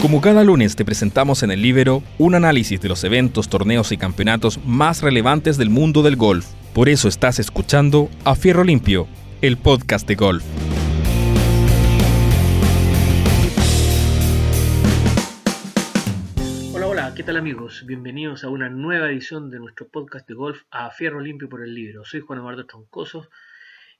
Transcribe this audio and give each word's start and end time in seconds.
Como 0.00 0.20
cada 0.20 0.44
lunes 0.44 0.76
te 0.76 0.84
presentamos 0.84 1.42
en 1.42 1.50
el 1.50 1.60
Libero 1.60 2.04
un 2.18 2.36
análisis 2.36 2.80
de 2.80 2.88
los 2.88 3.02
eventos, 3.02 3.48
torneos 3.48 3.90
y 3.90 3.96
campeonatos 3.96 4.64
más 4.64 5.02
relevantes 5.02 5.58
del 5.58 5.70
mundo 5.70 6.04
del 6.04 6.14
golf. 6.14 6.46
Por 6.72 6.88
eso 6.88 7.08
estás 7.08 7.40
escuchando 7.40 8.08
A 8.24 8.36
Fierro 8.36 8.62
Limpio, 8.62 9.08
el 9.42 9.56
podcast 9.56 10.06
de 10.06 10.14
golf. 10.14 10.44
Hola, 16.72 16.86
hola, 16.86 17.12
¿qué 17.16 17.24
tal 17.24 17.36
amigos? 17.36 17.82
Bienvenidos 17.84 18.44
a 18.44 18.50
una 18.50 18.68
nueva 18.68 19.10
edición 19.10 19.50
de 19.50 19.58
nuestro 19.58 19.88
podcast 19.88 20.28
de 20.28 20.34
golf 20.34 20.62
A 20.70 20.90
Fierro 20.90 21.18
Limpio 21.18 21.48
por 21.48 21.64
el 21.64 21.74
Libro. 21.74 22.04
Soy 22.04 22.20
Juan 22.20 22.38
Eduardo 22.38 22.66
Troncoso 22.66 23.28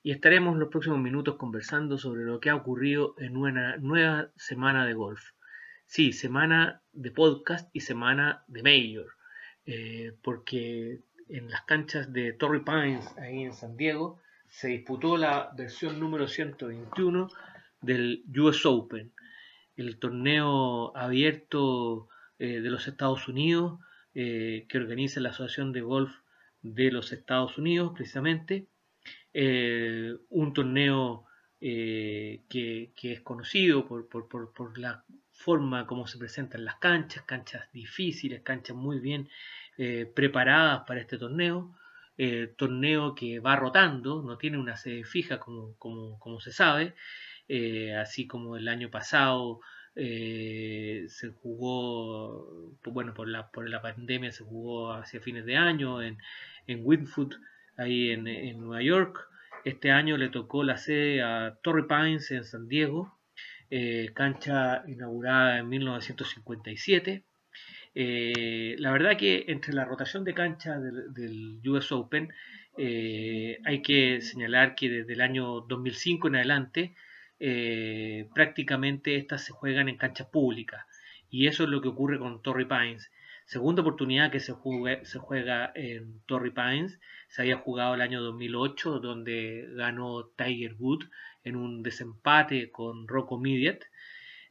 y 0.05 0.13
estaremos 0.13 0.57
los 0.59 0.69
próximos 0.69 1.01
minutos 1.01 1.35
conversando 1.35 1.99
sobre 1.99 2.23
lo 2.23 2.39
que 2.39 2.51
ha 2.51 2.55
ocurrido 2.55 3.17
en 3.19 3.37
una 3.37 3.79
nueva 3.79 4.29
semana 4.37 4.87
de 4.87 4.95
golf. 4.95 5.33
Sí, 5.91 6.13
semana 6.13 6.83
de 6.93 7.11
podcast 7.11 7.71
y 7.73 7.81
semana 7.81 8.45
de 8.47 8.63
Major, 8.63 9.07
eh, 9.65 10.13
porque 10.23 11.01
en 11.31 11.51
las 11.51 11.63
canchas 11.63 12.13
de 12.13 12.35
Torrey 12.35 12.61
Pines, 12.61 13.17
ahí 13.17 13.45
en 13.45 13.55
San 13.55 13.75
Diego, 13.79 14.21
se 14.51 14.69
disputó 14.69 15.17
la 15.17 15.51
versión 15.57 15.99
número 15.99 16.29
121 16.29 17.31
del 17.81 18.23
US 18.37 18.67
Open, 18.67 19.15
el 19.77 19.99
torneo 19.99 20.95
abierto 20.95 22.11
eh, 22.39 22.61
de 22.61 22.69
los 22.69 22.87
Estados 22.87 23.27
Unidos 23.27 23.81
eh, 24.15 24.67
que 24.69 24.77
organiza 24.77 25.21
la 25.21 25.31
Asociación 25.31 25.73
de 25.73 25.81
Golf 25.81 26.13
de 26.61 26.93
los 26.93 27.13
Estados 27.13 27.57
Unidos, 27.57 27.93
precisamente. 27.97 28.69
un 29.33 30.53
torneo 30.53 31.25
que, 31.59 32.93
es 33.03 33.21
conocido 33.23 33.89
por, 33.89 34.07
por 34.07 34.79
la 34.79 35.03
forma 35.39 35.87
como 35.87 36.07
se 36.09 36.19
presentan 36.19 36.65
las 36.65 36.77
canchas, 36.77 37.23
canchas 37.23 37.73
difíciles, 37.73 38.43
canchas 38.43 38.77
muy 38.77 38.99
bien 38.99 39.29
eh, 39.79 40.11
preparadas 40.13 40.83
para 40.87 41.01
este 41.01 41.17
torneo, 41.17 41.73
eh, 42.19 42.53
torneo 42.57 43.15
que 43.15 43.39
va 43.39 43.55
rotando, 43.55 44.21
no 44.23 44.37
tiene 44.37 44.59
una 44.59 44.77
sede 44.77 45.05
fija 45.05 45.39
como, 45.39 45.77
como, 45.79 46.41
se 46.41 46.51
sabe, 46.51 46.95
eh, 47.49 47.95
así 47.95 48.27
como 48.27 48.57
el 48.57 48.69
año 48.69 48.91
pasado 48.91 49.61
se 49.95 51.33
jugó, 51.43 52.77
bueno, 52.85 53.15
por 53.15 53.27
la, 53.29 53.51
por 53.51 53.69
la 53.69 53.83
pandemia 53.83 54.31
se 54.31 54.45
jugó 54.45 54.93
hacia 54.93 55.21
fines 55.21 55.45
de 55.45 55.57
año 55.57 56.03
en, 56.03 56.19
en 56.69 56.83
Winfoot, 56.85 57.35
ahí 57.77 58.11
en, 58.11 58.29
en 58.29 58.61
Nueva 58.61 58.83
York. 58.83 59.19
Este 59.65 59.91
año 59.91 60.17
le 60.17 60.29
tocó 60.29 60.63
la 60.63 60.77
sede 60.77 61.23
a 61.23 61.59
Torrey 61.63 61.85
Pines 61.89 62.31
en 62.31 62.45
San 62.45 62.69
Diego, 62.69 63.18
eh, 63.71 64.13
cancha 64.15 64.83
inaugurada 64.87 65.59
en 65.59 65.69
1957. 65.69 67.23
Eh, 67.95 68.77
la 68.79 68.93
verdad 68.93 69.17
que 69.17 69.45
entre 69.49 69.75
la 69.75 69.85
rotación 69.85 70.25
de 70.25 70.35
cancha 70.35 70.79
del, 70.79 71.61
US 71.67 71.93
Open 71.93 72.33
eh, 72.79 73.59
hay 73.65 73.83
que 73.83 74.21
señalar 74.21 74.75
que 74.75 74.89
desde 74.89 75.13
el 75.13 75.21
año 75.21 75.61
2005 75.63 76.29
en 76.29 76.37
adelante 76.37 76.95
prácticamente 78.35 79.17
estas 79.17 79.45
se 79.45 79.53
juegan 79.53 79.89
en 79.89 79.97
canchas 79.97 80.27
públicas 80.27 80.85
y 81.31 81.47
eso 81.47 81.65
es 81.65 81.69
lo 81.71 81.81
que 81.81 81.89
ocurre 81.89 82.19
con 82.19 82.43
Torrey 82.43 82.67
Pines. 82.67 83.11
Segunda 83.45 83.83
oportunidad 83.83 84.31
que 84.31 84.41
se, 84.41 84.55
se 85.03 85.19
juega 85.19 85.73
en 85.75 86.21
Torrey 86.27 86.51
Pines, 86.51 86.99
se 87.29 87.43
había 87.43 87.57
jugado 87.57 87.95
el 87.95 88.01
año 88.01 88.23
2008 88.23 89.01
donde 89.01 89.69
ganó 89.73 90.27
Tiger 90.37 90.75
Woods 90.79 91.09
en 91.49 91.57
un 91.57 91.83
desempate 91.83 92.71
con 92.71 93.09
Rocco 93.09 93.39
Mediat. 93.39 93.83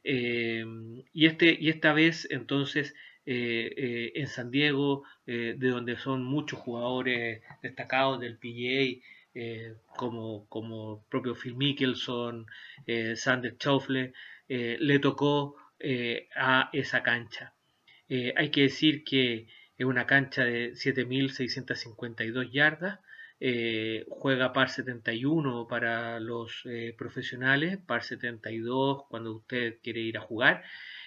Eh, 0.04 0.64
y, 1.12 1.26
este, 1.26 1.56
y 1.58 1.68
esta 1.68 1.92
vez 1.92 2.26
entonces 2.30 2.94
eh, 3.26 3.72
eh, 3.76 4.12
en 4.14 4.26
San 4.26 4.50
Diego, 4.50 5.04
de 5.26 5.54
donde 5.56 5.96
son 5.98 6.24
muchos 6.24 6.58
jugadores 6.58 7.42
destacados 7.62 8.18
del 8.18 8.38
PGA, 8.38 9.02
como, 9.94 10.46
como 10.48 11.04
propio 11.10 11.34
Phil 11.34 11.54
Mickelson, 11.54 12.46
Sander 13.14 13.56
Schauffele, 13.58 14.14
le 14.48 14.98
tocó 15.00 15.56
a 16.34 16.70
esa 16.72 17.02
cancha. 17.02 17.52
hay 18.08 18.50
que 18.50 18.62
decir 18.62 19.04
que 19.04 19.48
es 19.76 19.86
una 19.86 20.06
cancha 20.06 20.44
de 20.44 20.72
7.652 20.72 22.50
yardas, 22.50 23.00
eh, 23.40 24.04
juega 24.08 24.52
par 24.52 24.68
71 24.68 25.68
para 25.68 26.18
los 26.18 26.62
eh, 26.66 26.94
profesionales, 26.98 27.78
par 27.78 28.02
72 28.02 29.04
cuando 29.08 29.36
usted 29.36 29.78
quiere 29.82 30.00
ir 30.00 30.18
a 30.18 30.22
jugar. 30.22 30.64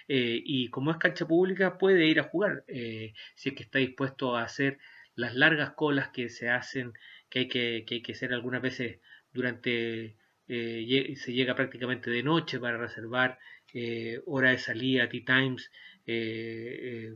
Eh, 0.08 0.40
y 0.44 0.68
como 0.70 0.90
es 0.90 0.96
cancha 0.96 1.26
pública, 1.26 1.78
puede 1.78 2.06
ir 2.06 2.20
a 2.20 2.24
jugar 2.24 2.64
si 2.66 3.48
es 3.50 3.54
que 3.54 3.62
está 3.62 3.78
dispuesto 3.78 4.36
a 4.36 4.42
hacer 4.44 4.78
las 5.14 5.34
largas 5.34 5.72
colas 5.72 6.08
que 6.08 6.28
se 6.28 6.48
hacen, 6.48 6.92
que 7.28 7.40
hay 7.40 7.48
que, 7.48 8.12
hacer 8.12 8.32
algunas 8.32 8.62
veces 8.62 9.00
durante, 9.32 10.16
se 10.46 11.32
llega 11.32 11.54
prácticamente 11.54 12.10
de 12.10 12.22
noche 12.22 12.58
para 12.58 12.78
reservar 12.78 13.38
hora 14.26 14.50
de 14.50 14.58
salida, 14.58 15.08
tea 15.08 15.22
times, 15.24 15.70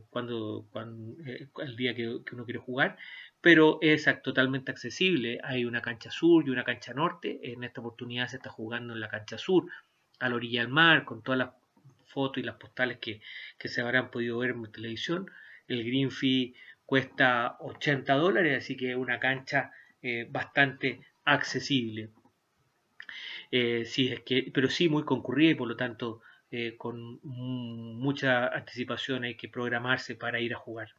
cuando, 0.09 0.67
cuando 0.71 1.15
el 1.63 1.75
día 1.75 1.95
que, 1.95 2.07
uno 2.31 2.45
quiere 2.45 2.59
jugar 2.59 2.97
pero 3.41 3.79
es 3.81 4.07
totalmente 4.23 4.71
accesible. 4.71 5.39
Hay 5.43 5.65
una 5.65 5.81
cancha 5.81 6.11
sur 6.11 6.45
y 6.45 6.49
una 6.49 6.63
cancha 6.63 6.93
norte. 6.93 7.39
En 7.43 7.63
esta 7.63 7.81
oportunidad 7.81 8.27
se 8.27 8.37
está 8.37 8.49
jugando 8.49 8.93
en 8.93 8.99
la 8.99 9.09
cancha 9.09 9.37
sur, 9.37 9.69
a 10.19 10.29
la 10.29 10.35
orilla 10.35 10.61
del 10.61 10.69
mar, 10.69 11.05
con 11.05 11.21
todas 11.21 11.37
las 11.37 11.49
fotos 12.05 12.41
y 12.41 12.45
las 12.45 12.55
postales 12.55 12.97
que, 12.99 13.21
se 13.59 13.81
habrán 13.81 14.09
podido 14.09 14.39
ver 14.39 14.51
en 14.51 14.71
televisión. 14.71 15.29
El 15.67 15.83
green 15.83 16.11
fee 16.11 16.55
cuesta 16.85 17.57
80 17.59 18.13
dólares, 18.15 18.63
así 18.63 18.75
que 18.75 18.91
es 18.91 18.97
una 18.97 19.19
cancha 19.19 19.71
eh, 20.01 20.27
bastante 20.29 21.01
accesible. 21.25 22.09
Eh, 23.51 23.83
sí, 23.85 24.11
es 24.11 24.21
que, 24.21 24.49
pero 24.53 24.69
sí 24.69 24.89
muy 24.89 25.03
concurrida 25.03 25.51
y 25.51 25.55
por 25.55 25.67
lo 25.67 25.75
tanto 25.75 26.21
eh, 26.51 26.75
con 26.77 27.19
mucha 27.23 28.47
anticipación 28.47 29.23
hay 29.23 29.35
que 29.35 29.49
programarse 29.49 30.15
para 30.15 30.39
ir 30.39 30.53
a 30.53 30.57
jugar. 30.57 30.93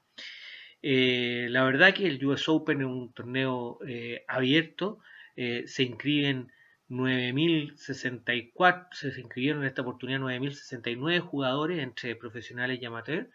Eh, 0.82 1.48
la 1.50 1.64
verdad 1.64 1.92
que 1.92 2.06
el 2.06 2.24
US 2.24 2.48
Open 2.48 2.80
es 2.80 2.86
un 2.86 3.12
torneo 3.12 3.78
eh, 3.86 4.24
abierto, 4.28 5.00
eh, 5.36 5.64
se 5.66 5.82
inscriben 5.82 6.52
9.064, 6.88 8.88
se 8.92 9.08
inscribieron 9.20 9.62
en 9.62 9.68
esta 9.68 9.82
oportunidad 9.82 10.20
9.069 10.20 11.20
jugadores 11.20 11.80
entre 11.80 12.16
profesionales 12.16 12.78
y 12.80 12.86
amateurs. 12.86 13.28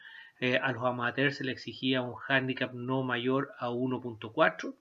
a 0.61 0.71
los 0.73 0.83
amateurs 0.83 1.37
se 1.37 1.43
les 1.43 1.53
exigía 1.53 2.01
un 2.01 2.15
handicap 2.27 2.73
no 2.73 3.03
mayor 3.03 3.51
a 3.59 3.69
1.4. 3.69 4.75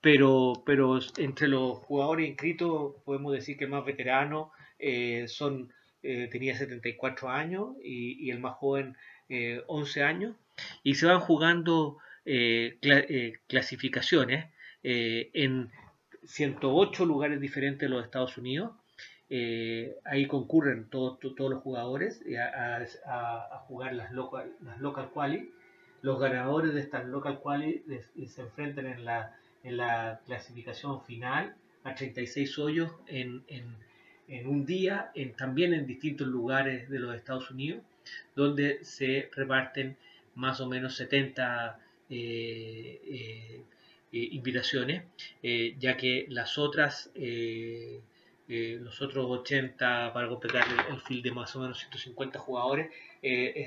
Pero, 0.00 0.62
pero 0.64 1.00
entre 1.16 1.48
los 1.48 1.78
jugadores 1.78 2.28
inscritos 2.28 2.94
podemos 3.04 3.32
decir 3.32 3.56
que 3.56 3.64
el 3.64 3.70
más 3.70 3.84
veterano 3.84 4.52
son, 5.26 5.72
tenía 6.02 6.56
74 6.56 7.28
años 7.30 7.76
y, 7.82 8.26
y 8.26 8.30
el 8.30 8.38
más 8.40 8.54
joven 8.56 8.96
11 9.66 10.02
años 10.02 10.36
y 10.82 10.94
se 10.94 11.06
van 11.06 11.20
jugando 11.20 11.98
eh, 12.24 12.78
eh, 12.82 13.38
clasificaciones 13.46 14.46
eh, 14.82 15.30
en 15.32 15.70
108 16.24 17.06
lugares 17.06 17.40
diferentes 17.40 17.88
de 17.88 17.94
los 17.94 18.04
Estados 18.04 18.36
Unidos. 18.36 18.72
ahí 20.04 20.26
concurren 20.26 20.88
todos, 20.90 21.18
todos 21.20 21.50
los 21.50 21.62
jugadores 21.62 22.22
a, 23.06 23.64
jugar 23.66 23.94
las 23.94 24.12
local, 24.12 24.52
las 24.62 24.78
local 24.80 25.10
quali. 25.12 25.50
Los 26.00 26.20
ganadores 26.20 26.74
de 26.74 26.80
estas 26.80 27.06
local 27.06 27.40
quali 27.40 27.82
se 28.26 28.42
enfrentan 28.42 28.86
en 28.86 29.04
la, 29.04 29.34
en 29.64 29.76
la 29.78 30.20
clasificación 30.26 31.02
final 31.02 31.56
a 31.84 31.94
36 31.94 32.58
hoyos 32.58 32.92
en, 33.06 33.42
en 34.28 34.46
un 34.46 34.66
día, 34.66 35.10
en, 35.14 35.34
también 35.34 35.72
en 35.72 35.86
distintos 35.86 36.28
lugares 36.28 36.88
de 36.90 36.98
los 36.98 37.16
Estados 37.16 37.50
Unidos, 37.50 37.82
donde 38.36 38.84
se 38.84 39.30
reparten 39.34 39.96
más 40.38 40.60
o 40.60 40.68
menos 40.68 40.94
70 40.94 41.78
eh, 42.10 43.00
eh, 43.04 43.62
eh, 44.12 44.28
invitaciones, 44.32 45.02
ya 45.78 45.96
que 45.96 46.26
las 46.30 46.56
otras, 46.56 47.10
los 48.46 49.02
otros 49.02 49.26
80 49.28 50.12
para 50.14 50.28
completar 50.28 50.64
el, 50.90 51.00
field 51.00 51.24
de 51.24 51.32
más 51.32 51.54
o 51.56 51.60
menos 51.60 51.78
150 51.78 52.38
jugadores 52.38 52.90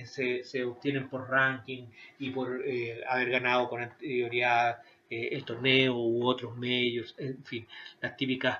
se, 0.06 0.64
obtienen 0.64 1.10
por 1.10 1.30
ranking 1.30 1.84
y 2.18 2.32
por 2.32 2.64
haber 3.08 3.30
ganado 3.30 3.70
con 3.70 3.82
anterioridad 3.82 4.82
el 5.10 5.44
torneo 5.44 5.96
u 5.98 6.26
otros 6.26 6.58
medios, 6.58 7.14
en 7.18 7.44
fin, 7.44 7.68
las 8.02 8.16
típicas 8.16 8.60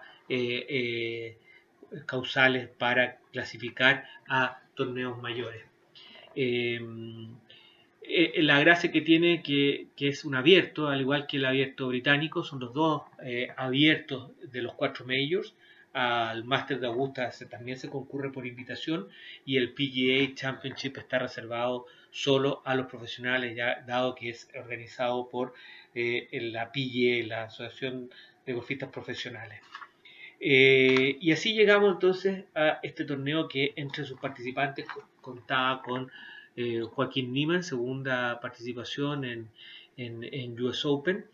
causales 2.06 2.68
para 2.68 3.18
clasificar 3.32 4.06
a 4.28 4.62
torneos 4.76 5.18
mayores. 5.18 5.64
La 8.38 8.60
gracia 8.60 8.92
que 8.92 9.02
tiene 9.02 9.42
que, 9.42 9.88
que, 9.96 10.10
es 10.10 10.26
un 10.26 10.36
abierto, 10.36 10.88
al 10.88 11.02
igual 11.02 11.28
que 11.28 11.38
el 11.38 11.46
abierto 11.46 11.88
británico, 11.88 12.44
son 12.44 12.60
los 12.60 12.74
dos 12.74 13.04
eh, 13.24 13.50
abiertos 13.58 14.32
de 14.52 14.62
los 14.62 14.74
cuatro 14.74 15.06
majors. 15.06 15.54
al 15.94 16.44
Master 16.46 16.80
de 16.80 16.88
Augusta 16.88 17.30
también 17.50 17.78
se 17.78 17.90
concurre 17.90 18.32
por 18.32 18.48
invitación 18.48 19.08
y 19.46 19.58
el 19.58 19.74
PGA 19.74 20.34
Championship 20.36 20.98
está 20.98 21.20
reservado 21.20 21.86
solo 22.12 22.62
a 22.66 22.76
los 22.76 22.88
profesionales, 22.88 23.58
dado 23.86 24.16
que 24.16 24.30
es 24.30 24.50
organizado 24.56 25.30
por 25.30 25.54
eh, 25.94 26.28
la 26.32 26.72
PGA, 26.72 27.28
la 27.28 27.44
Asociación 27.44 28.10
de 28.46 28.54
Golfistas 28.54 28.90
Profesionales. 28.90 29.60
Eh, 30.40 31.18
y 31.22 31.32
así 31.32 31.54
llegamos 31.54 31.94
entonces 31.94 32.46
a 32.56 32.80
este 32.82 33.06
torneo 33.06 33.48
que 33.48 33.74
entre 33.76 34.06
sus 34.06 34.20
participantes 34.20 34.88
contaba 35.22 35.84
con 35.84 36.12
eh, 36.56 36.82
Joaquín 36.82 37.34
Niemann, 37.34 37.64
segunda 37.64 38.40
participación 38.40 39.26
en, 39.26 39.50
en, 39.98 40.62
US 40.62 40.86
Open 40.86 41.26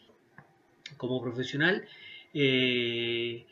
como 0.98 1.22
profesional. 1.22 1.86
Eh, 2.34 3.46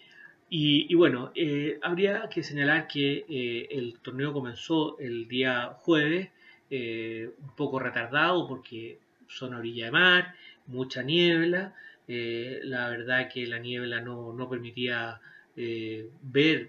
y, 0.49 0.93
bueno, 0.95 1.33
habría 1.81 2.29
que 2.29 2.43
señalar 2.43 2.87
que 2.87 3.25
el 3.69 3.99
torneo 3.99 4.31
comenzó 4.31 4.97
el 4.99 5.27
día 5.27 5.75
jueves, 5.81 6.29
un 6.71 7.55
poco 7.57 7.79
retardado 7.79 8.47
porque 8.47 8.99
son 9.27 9.53
a 9.53 9.57
orilla 9.57 9.85
de 9.85 9.91
mar, 9.91 10.35
mucha 10.67 11.03
niebla. 11.03 11.75
la 12.07 12.89
verdad 12.89 13.29
que 13.29 13.47
la 13.47 13.59
niebla 13.59 13.99
no, 13.99 14.31
no 14.31 14.47
permitía 14.47 15.19
eh, 15.57 16.09
ver 16.21 16.67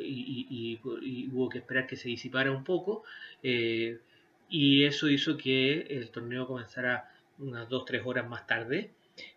y, 0.00 0.78
hubo 1.32 1.48
que 1.48 1.58
esperar 1.58 1.88
que 1.88 1.96
se 1.96 2.08
disipara 2.08 2.52
un 2.52 2.62
poco 2.62 3.02
eh, 3.42 3.98
y 4.52 4.84
eso 4.84 5.08
hizo 5.08 5.38
que 5.38 5.80
el 5.88 6.10
torneo 6.10 6.46
comenzara 6.46 7.10
unas 7.38 7.68
2-3 7.70 8.02
horas 8.04 8.28
más 8.28 8.46
tarde. 8.46 8.90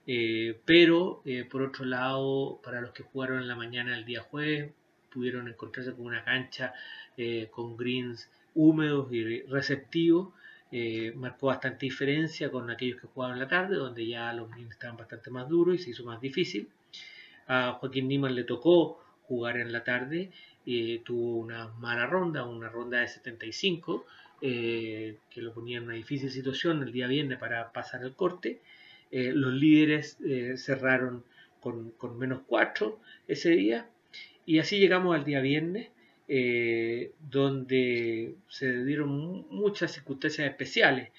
Eh, 0.08 0.60
pero 0.66 1.24
por 1.50 1.62
otro 1.62 1.86
lado 1.86 2.60
para 2.64 2.80
los 2.82 2.92
que 2.92 3.04
jugaron 3.04 3.40
en 3.40 3.48
la 3.48 3.56
mañana 3.56 3.98
el 3.98 4.06
día 4.06 4.22
jueves 4.22 4.72
pudieron 5.12 5.50
encontrarse 5.50 5.94
con 5.94 6.06
una 6.06 6.24
cancha 6.24 6.74
con 7.52 7.76
greens 7.76 8.30
húmedos 8.54 9.12
y 9.12 9.42
receptivos 9.44 10.34
marcó 11.16 11.48
bastante 11.48 11.86
diferencia 11.86 12.50
con 12.50 12.70
aquellos 12.70 13.02
que 13.02 13.08
jugaban 13.08 13.36
en 13.36 13.42
la 13.42 13.48
tarde 13.50 13.76
donde 13.76 14.08
ya 14.08 14.32
los 14.32 14.50
greens 14.50 14.72
estaban 14.72 14.96
bastante 14.96 15.30
más 15.30 15.50
duros 15.50 15.76
y 15.76 15.80
se 15.80 15.90
hizo 15.90 16.06
más 16.06 16.22
difícil. 16.22 16.70
A 17.48 17.74
Joaquín 17.74 18.08
Niman 18.08 18.34
le 18.34 18.44
tocó 18.44 19.04
jugar 19.28 19.58
en 19.58 19.72
la 19.72 19.84
tarde, 19.84 20.32
tuvo 21.04 21.38
una 21.38 21.68
mala 21.80 22.06
ronda, 22.08 22.46
una 22.46 22.70
ronda 22.70 23.00
de 23.00 23.08
75, 23.08 24.06
eh, 24.42 25.18
que 25.30 25.42
lo 25.42 25.54
ponía 25.54 25.78
en 25.78 25.86
una 25.86 25.94
difícil 25.94 26.30
situación 26.30 26.84
el 26.84 26.92
día 26.92 27.08
viernes 27.08 27.40
para 27.40 27.72
pasar 27.72 28.04
el 28.04 28.14
corte. 28.14 28.60
Eh, 29.12 29.32
los 29.34 29.54
líderes 29.54 30.18
eh, 30.26 30.58
cerraron 30.58 31.24
con, 31.62 31.94
menos 32.20 32.42
4 32.48 33.00
ese 33.28 33.52
día 33.52 33.90
y 34.46 34.60
así 34.60 34.78
llegamos 34.78 35.16
al 35.16 35.24
día 35.24 35.42
viernes, 35.42 35.90
donde 37.20 38.36
se 38.50 38.84
dieron 38.84 39.48
muchas 39.50 39.92
circunstancias 39.94 40.48
especiales. 40.48 41.10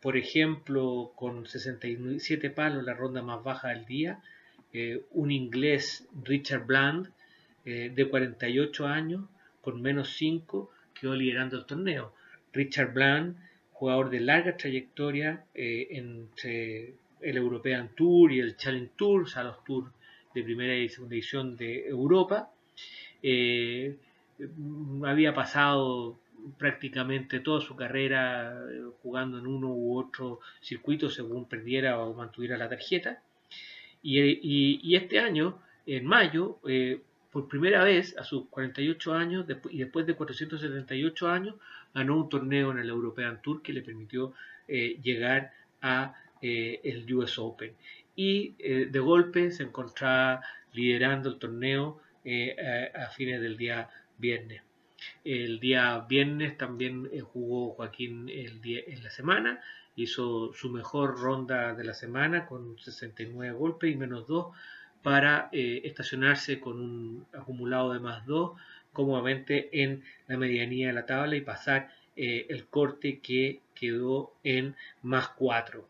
por 0.00 0.16
ejemplo, 0.16 1.12
con 1.14 1.46
67 1.46 2.50
palos, 2.50 2.84
la 2.84 2.94
ronda 2.94 3.22
más 3.22 3.42
baja 3.44 3.68
del 3.68 3.84
día, 3.86 4.20
un 5.12 5.30
inglés, 5.30 6.08
Richard 6.24 6.66
Bland, 6.66 7.12
de 7.64 8.08
48 8.10 8.86
años, 8.86 9.24
con 9.60 9.80
menos 9.80 10.16
5, 10.16 10.70
quedó 10.98 11.14
liderando 11.14 11.56
el 11.58 11.66
torneo. 11.66 12.12
Richard 12.52 12.92
Bland, 12.92 13.36
jugador 13.72 14.10
de 14.10 14.20
larga 14.20 14.56
trayectoria 14.56 15.44
eh, 15.54 15.88
entre 15.90 16.94
el 17.20 17.36
European 17.36 17.90
Tour 17.94 18.32
y 18.32 18.40
el 18.40 18.56
Challenge 18.56 18.92
Tour, 18.96 19.22
o 19.22 19.26
sea, 19.26 19.44
los 19.44 19.64
tours 19.64 19.90
de 20.34 20.42
primera 20.42 20.76
y 20.76 20.88
segunda 20.88 21.14
edición 21.14 21.56
de 21.56 21.86
Europa. 21.88 22.50
había 25.04 25.34
pasado 25.34 26.18
prácticamente 26.58 27.40
toda 27.40 27.60
su 27.60 27.74
carrera 27.74 28.56
jugando 29.02 29.38
en 29.38 29.46
uno 29.46 29.68
u 29.68 29.98
otro 29.98 30.40
circuito 30.60 31.10
según 31.10 31.46
perdiera 31.46 31.98
o 31.98 32.14
mantuviera 32.14 32.56
la 32.56 32.68
tarjeta. 32.68 33.22
Y, 34.02 34.94
este 34.94 35.18
año, 35.18 35.58
en 35.84 36.06
mayo, 36.06 36.58
eh, 36.68 37.00
por 37.36 37.48
primera 37.48 37.84
vez 37.84 38.16
a 38.16 38.24
sus 38.24 38.46
48 38.48 39.12
años 39.12 39.44
y 39.68 39.76
después 39.76 40.06
de 40.06 40.14
478 40.14 41.28
años, 41.28 41.56
ganó 41.92 42.16
un 42.16 42.30
torneo 42.30 42.70
en 42.70 42.78
el 42.78 42.88
European 42.88 43.42
Tour 43.42 43.60
que 43.60 43.74
le 43.74 43.82
permitió 43.82 44.32
eh, 44.66 44.98
llegar 45.02 45.52
a 45.82 46.14
eh, 46.40 46.80
el 46.82 47.12
US 47.12 47.38
Open. 47.38 47.74
Y 48.14 48.54
de 48.54 48.98
golpe 48.98 49.50
se 49.50 49.64
encontraba 49.64 50.40
liderando 50.72 51.28
el 51.28 51.38
torneo 51.38 52.00
a, 52.24 53.10
fines 53.10 53.42
del 53.42 53.58
día 53.58 53.90
viernes. 54.16 54.62
El 55.22 55.60
día 55.60 55.98
viernes 56.08 56.56
también 56.56 57.10
jugó 57.20 57.74
Joaquín 57.74 58.30
el 58.30 58.62
día, 58.62 58.80
en 58.86 59.04
la 59.04 59.10
semana 59.10 59.60
hizo 59.96 60.54
su 60.54 60.70
mejor 60.70 61.20
ronda 61.20 61.74
de 61.74 61.84
la 61.84 61.92
semana 61.92 62.46
con 62.46 62.78
69 62.78 63.54
golpes 63.54 63.92
y 63.92 63.96
menos 63.96 64.26
2 64.26 64.56
para 65.06 65.50
eh, 65.52 65.82
estacionarse 65.84 66.58
con 66.58 66.80
un 66.80 67.26
acumulado 67.32 67.92
de 67.92 68.00
más 68.00 68.26
2 68.26 68.58
cómodamente 68.92 69.68
en 69.84 70.02
la 70.26 70.36
medianía 70.36 70.88
de 70.88 70.94
la 70.94 71.06
tabla 71.06 71.36
y 71.36 71.42
pasar 71.42 71.92
eh, 72.16 72.46
el 72.48 72.66
corte 72.66 73.20
que 73.20 73.60
quedó 73.76 74.34
en 74.42 74.74
más 75.02 75.28
4. 75.28 75.88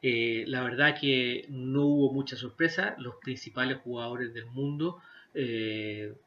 Eh, 0.00 0.44
la 0.46 0.62
verdad 0.62 0.96
que 0.96 1.46
no 1.48 1.86
hubo 1.86 2.12
mucha 2.12 2.36
sorpresa, 2.36 2.94
los 2.98 3.16
principales 3.16 3.78
jugadores 3.78 4.32
del 4.32 4.46
mundo 4.46 5.02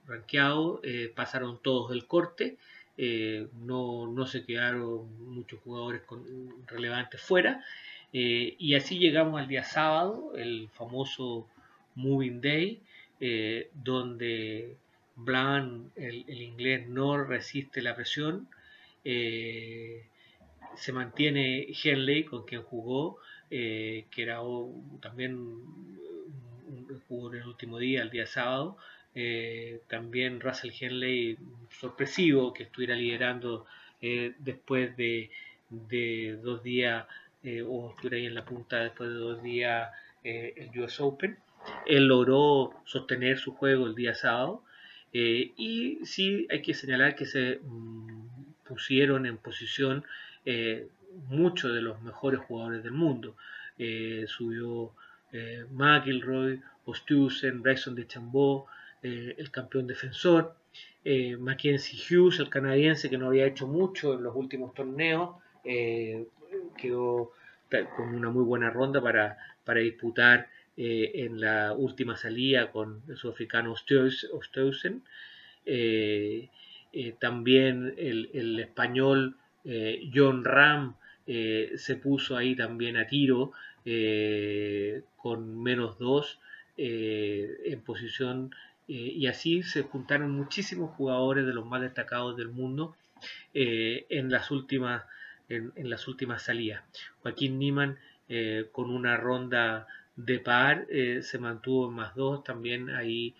rankeados 0.07 0.81
pasaron 1.15 1.57
todos 1.63 1.93
el 1.93 2.05
corte. 2.05 2.57
Eh, 3.01 3.47
no, 3.61 4.07
no, 4.07 4.27
se 4.27 4.43
quedaron 4.43 5.33
muchos 5.33 5.61
jugadores 5.61 6.01
relevantes 6.67 7.21
fuera. 7.21 7.63
Eh, 8.13 8.55
y 8.57 8.75
así 8.75 8.97
llegamos 8.97 9.39
al 9.39 9.47
día 9.47 9.63
sábado, 9.63 10.33
el 10.35 10.69
famoso 10.73 11.47
Moving 11.95 12.41
Day, 12.41 12.81
eh, 13.19 13.69
donde 13.73 14.75
Blanc, 15.15 15.91
el, 15.95 16.41
inglés, 16.41 16.87
no 16.87 17.23
resiste 17.23 17.81
la 17.81 17.95
presión. 17.95 18.47
se 19.03 20.91
mantiene 20.93 21.67
Henley, 21.83 22.23
con 22.23 22.45
quien 22.45 22.63
jugó, 22.63 23.17
que 23.49 24.05
era 24.17 24.39
también 25.01 25.59
jugó 27.07 27.33
en 27.33 27.41
el 27.41 27.47
último 27.47 27.79
día, 27.79 28.01
el 28.01 28.09
día 28.09 28.25
sábado, 28.25 28.77
eh, 29.15 29.81
también 29.87 30.39
Russell 30.39 30.71
Henley, 30.79 31.37
sorpresivo 31.71 32.53
que 32.53 32.63
estuviera 32.63 32.95
liderando 32.95 33.65
eh, 34.01 34.33
después 34.39 34.95
de, 34.95 35.29
dos 36.41 36.63
días, 36.63 37.05
eh, 37.43 37.61
o 37.61 37.89
estuviera 37.91 38.17
ahí 38.17 38.25
en 38.25 38.35
la 38.35 38.45
punta 38.45 38.77
después 38.77 39.09
de 39.09 39.15
dos 39.15 39.43
días 39.43 39.89
el 40.23 40.69
US 40.79 40.99
Open. 40.99 41.37
Él 41.85 42.07
logró 42.07 42.73
sostener 42.85 43.37
su 43.37 43.53
juego 43.53 43.87
el 43.87 43.95
día 43.95 44.13
sábado. 44.13 44.63
y 45.13 45.99
sí 46.03 46.45
hay 46.51 46.61
que 46.61 46.73
señalar 46.73 47.15
que 47.15 47.25
se 47.25 47.59
mm, 47.63 48.27
pusieron 48.67 49.25
en 49.25 49.37
posición 49.37 50.03
muchos 51.29 51.73
de 51.73 51.81
los 51.81 52.01
mejores 52.01 52.41
jugadores 52.41 52.83
del 52.83 52.91
mundo. 52.91 53.35
subió 54.27 54.91
McIlroy, 55.71 56.61
Ostusen, 56.85 57.61
Bryson 57.61 57.95
de 57.95 58.07
Chambó, 58.07 58.67
eh, 59.01 59.35
el 59.37 59.49
campeón 59.49 59.87
defensor, 59.87 60.55
eh, 61.05 61.37
Mackenzie 61.37 61.97
Hughes, 61.97 62.39
el 62.39 62.49
canadiense 62.49 63.09
que 63.09 63.17
no 63.17 63.27
había 63.27 63.45
hecho 63.45 63.65
mucho 63.67 64.13
en 64.13 64.23
los 64.23 64.35
últimos 64.35 64.73
torneos, 64.73 65.35
eh, 65.63 66.27
quedó 66.77 67.31
con 67.95 68.15
una 68.15 68.29
muy 68.29 68.43
buena 68.43 68.69
ronda 68.69 69.01
para, 69.01 69.37
para 69.63 69.79
disputar 69.81 70.47
en 70.75 71.41
la 71.41 71.73
última 71.73 72.15
salida 72.15 72.71
con 72.71 73.01
el 73.09 73.17
sudafricano 73.17 73.73
Osteusen. 73.73 75.03
también 77.19 77.93
el, 77.97 78.59
español 78.59 79.35
John 80.13 80.45
Ram 80.45 80.95
se 81.27 81.95
puso 82.01 82.37
ahí 82.37 82.55
también 82.55 82.95
a 82.95 83.07
tiro 83.07 83.51
con 85.17 85.61
menos 85.61 85.99
dos 85.99 86.39
en 86.77 87.81
posición 87.81 88.51
eh, 88.89 89.13
y 89.15 89.27
así 89.27 89.61
se 89.61 89.83
juntaron 89.83 90.31
muchísimos 90.31 90.89
jugadores 90.95 91.45
de 91.45 91.53
los 91.53 91.63
más 91.63 91.79
destacados 91.79 92.35
del 92.35 92.49
mundo 92.49 92.95
eh, 93.53 94.07
en, 94.09 94.31
las 94.31 94.49
últimas, 94.49 95.03
en, 95.49 95.89
las 95.89 96.07
últimas 96.07 96.43
salidas. 96.43 96.83
Joaquín 97.21 97.59
Niman 97.59 97.97
eh, 98.29 98.67
con 98.71 98.89
una 98.91 99.17
ronda 99.17 99.87
de 100.15 100.39
par 100.39 100.85
se 101.21 101.39
mantuvo 101.39 101.87
en 101.87 101.95
más 101.95 102.13
dos, 102.13 102.43
también 102.43 102.89
ahí 102.89 103.35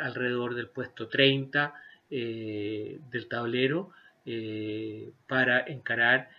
alrededor 0.00 0.54
del 0.54 0.68
puesto 0.68 1.08
30 1.08 1.74
del 2.10 3.26
tablero 3.28 3.90
para 5.26 5.60
encarar 5.66 6.30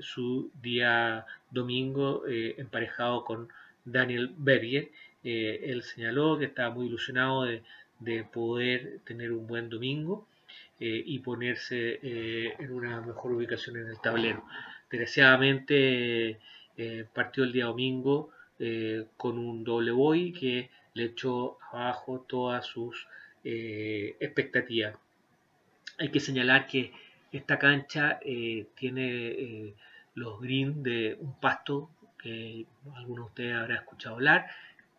su 0.00 0.50
día 0.60 1.26
domingo 1.48 2.24
emparejado 2.26 3.24
con 3.24 3.50
Daniel 3.84 4.34
Berger, 4.36 4.90
él 5.22 5.82
señaló 5.84 6.36
que 6.36 6.46
estaba 6.46 6.74
muy 6.74 6.86
ilusionado 6.86 7.44
de, 7.44 7.62
de 8.00 8.24
poder 8.24 8.98
tener 9.04 9.30
un 9.30 9.46
buen 9.46 9.68
domingo 9.68 10.26
y 10.82 11.18
ponerse 11.18 12.00
en 12.58 12.72
una 12.72 13.02
mejor 13.02 13.32
ubicación 13.32 13.76
en 13.76 13.88
el 13.88 14.00
tablero. 14.00 14.44
Desgraciadamente 14.90 16.40
partió 17.12 17.44
el 17.44 17.52
día 17.52 17.66
domingo 17.66 18.30
con 19.18 19.36
un 19.38 19.62
doble 19.62 19.90
boy 19.90 20.32
que 20.32 20.70
le 20.94 21.04
echó 21.04 21.58
abajo 21.70 22.24
todas 22.26 22.64
sus 22.64 23.06
expectativas. 23.44 24.96
Hay 25.98 26.08
que 26.08 26.20
señalar 26.20 26.66
que 26.66 26.92
esta 27.32 27.58
cancha 27.58 28.18
eh, 28.22 28.66
tiene 28.74 29.28
eh, 29.28 29.74
los 30.14 30.40
greens 30.40 30.82
de 30.82 31.16
un 31.20 31.34
pasto 31.38 31.90
que 32.18 32.66
algunos 32.96 33.26
de 33.26 33.28
ustedes 33.28 33.54
habrán 33.56 33.78
escuchado 33.78 34.16
hablar, 34.16 34.46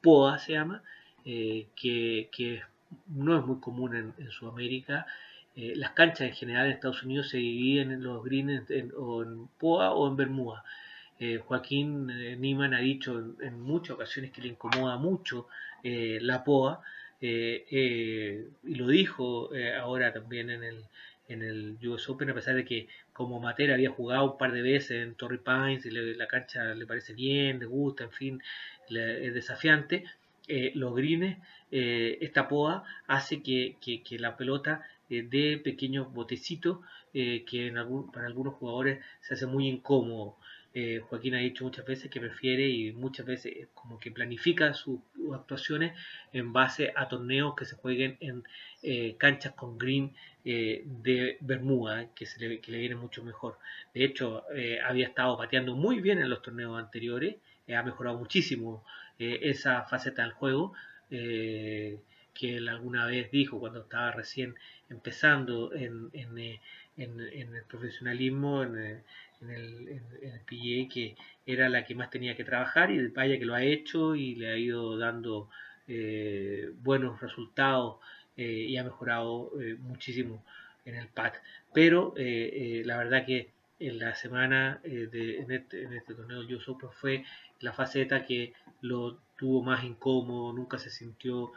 POA 0.02 0.40
se 0.40 0.54
llama, 0.54 0.82
eh, 1.26 1.68
que, 1.76 2.62
no 3.08 3.38
es 3.38 3.46
muy 3.46 3.60
común 3.60 3.96
en, 3.96 4.32
Sudamérica. 4.32 5.06
Las 5.56 5.92
canchas 5.92 6.22
en 6.22 6.34
general 6.34 6.66
en 6.68 6.74
Estados 6.74 7.04
Unidos 7.04 7.30
se 7.30 7.38
dividen 7.38 7.92
en 7.92 8.04
los 8.04 8.24
greens 8.24 8.70
en, 8.72 8.92
o 8.98 9.24
en 9.24 9.48
POA 9.60 9.94
o 9.94 10.08
en 10.08 10.16
Bermuda. 10.16 10.64
Joaquín 11.46 12.08
Niman 12.40 12.74
ha 12.74 12.80
dicho 12.80 13.36
en, 13.42 13.62
muchas 13.62 13.92
ocasiones 13.92 14.32
que 14.32 14.42
le 14.42 14.48
incomoda 14.48 14.98
mucho 14.98 15.48
la 15.84 16.44
POA 16.44 16.82
y 17.20 18.76
lo 18.76 18.88
dijo 18.88 19.52
ahora 19.80 20.14
también 20.14 20.50
en 20.50 20.64
el, 20.64 20.86
en 21.32 21.42
el 21.44 21.78
US 21.88 22.10
Open, 22.10 22.30
a 22.30 22.34
pesar 22.34 22.56
de 22.56 22.66
que 22.66 22.88
como 23.14 23.40
Matera 23.40 23.76
había 23.76 23.90
jugado 23.90 24.34
un 24.34 24.38
par 24.38 24.52
de 24.52 24.62
veces 24.62 25.04
en 25.04 25.16
Torrey 25.16 25.40
Pines 25.40 25.86
y 25.86 25.92
la 25.92 26.28
cancha 26.28 26.74
le 26.74 26.86
parece 26.86 27.14
bien, 27.14 27.60
le 27.60 27.66
gusta, 27.66 28.04
en 28.04 28.12
fin, 28.12 28.44
es 28.90 29.34
desafiante. 29.34 30.06
Eh, 30.48 30.72
los 30.76 30.94
greens, 30.96 31.38
eh, 31.72 32.18
esta 32.22 32.48
poa 32.48 32.84
hace 33.08 33.42
que, 33.42 33.78
que, 33.80 34.20
la 34.20 34.36
pelota 34.36 34.82
eh, 35.12 35.28
dé 35.30 35.58
pequeños 35.60 36.12
botecitos 36.12 36.80
que 37.14 37.68
en 37.68 37.78
algún, 37.78 38.10
para 38.10 38.26
algunos 38.26 38.54
jugadores 38.54 39.04
se 39.20 39.34
hace 39.34 39.46
muy 39.46 39.68
incómodo. 39.68 40.38
Eh, 40.74 41.02
Joaquín 41.02 41.36
ha 41.36 41.40
dicho 41.40 41.66
muchas 41.66 41.86
veces 41.86 42.10
que 42.10 42.22
prefiere 42.22 42.70
y 42.70 42.94
muchas 42.94 43.26
veces 43.26 43.68
como 43.74 44.00
que 44.00 44.10
planifica 44.10 44.74
sus 44.74 45.00
actuaciones 45.34 45.94
en 46.32 46.54
base 46.54 46.94
a 46.96 47.10
torneos 47.10 47.56
que 47.56 47.66
se 47.66 47.76
jueguen 47.76 48.16
en 48.22 48.44
eh, 48.82 49.16
canchas 49.18 49.54
con 49.54 49.78
green 49.78 50.16
eh, 50.46 50.84
de 50.86 51.38
Bermuda, 51.42 52.14
que, 52.16 52.26
se 52.26 52.62
que 52.62 52.72
le 52.72 52.78
viene 52.78 52.96
mucho 52.96 53.22
mejor. 53.24 53.60
De 53.94 54.06
hecho, 54.06 54.44
había 54.86 55.08
estado 55.08 55.38
pateando 55.38 55.76
muy 55.76 56.00
bien 56.00 56.20
en 56.20 56.30
los 56.30 56.42
torneos 56.42 56.80
anteriores, 56.80 57.36
ha 57.76 57.84
mejorado 57.84 58.18
muchísimo 58.18 58.84
esa 59.18 59.84
faceta 59.84 60.24
del 60.24 60.32
juego 60.32 60.74
que 62.34 62.58
él 62.58 62.70
alguna 62.70 63.06
vez 63.06 63.32
dijo 63.32 63.60
cuando 63.60 63.82
estaba 63.82 64.12
recién 64.12 64.56
empezando 64.90 65.74
en, 65.74 66.10
en, 66.14 66.38
en 66.98 67.56
el 67.56 67.64
profesionalismo, 67.68 68.64
en, 68.64 69.04
en 69.42 69.50
el, 69.50 70.02
en, 70.22 70.90
que 70.90 71.16
era 71.46 71.70
la 71.70 71.86
que 71.86 71.96
más 71.96 72.10
tenía 72.10 72.36
que 72.36 72.44
trabajar 72.44 72.92
y 72.92 73.08
vaya 73.08 73.38
que 73.38 73.46
lo 73.46 73.56
ha 73.56 73.64
hecho 73.64 74.16
y 74.16 74.36
le 74.36 74.52
ha 74.52 74.58
ido 74.58 74.98
dando 74.98 75.50
eh, 75.88 76.72
buenos 76.84 77.20
resultados 77.20 77.98
eh, 78.38 78.66
y 78.70 78.78
ha 78.78 78.84
mejorado 78.84 79.52
eh, 79.60 79.76
muchísimo 79.80 80.44
en 80.86 80.96
el 80.96 81.08
pad. 81.08 81.34
Pero 81.74 82.14
la 82.16 82.98
verdad 82.98 83.26
que 83.26 83.50
en 83.80 83.98
la 84.00 84.16
semana 84.16 84.80
de, 84.84 85.40
en, 85.40 85.52
este, 85.52 85.84
en 85.84 85.94
este 85.94 86.14
torneo 86.14 86.44
yo 86.44 86.60
Open 86.68 86.90
fue 86.92 87.24
la 87.60 87.74
faceta 87.74 88.26
que 88.26 88.54
lo 88.82 89.20
tuvo 89.38 89.64
más 89.64 89.84
incómodo, 89.84 90.54
nunca 90.54 90.78
se 90.78 90.90
sintió 90.90 91.52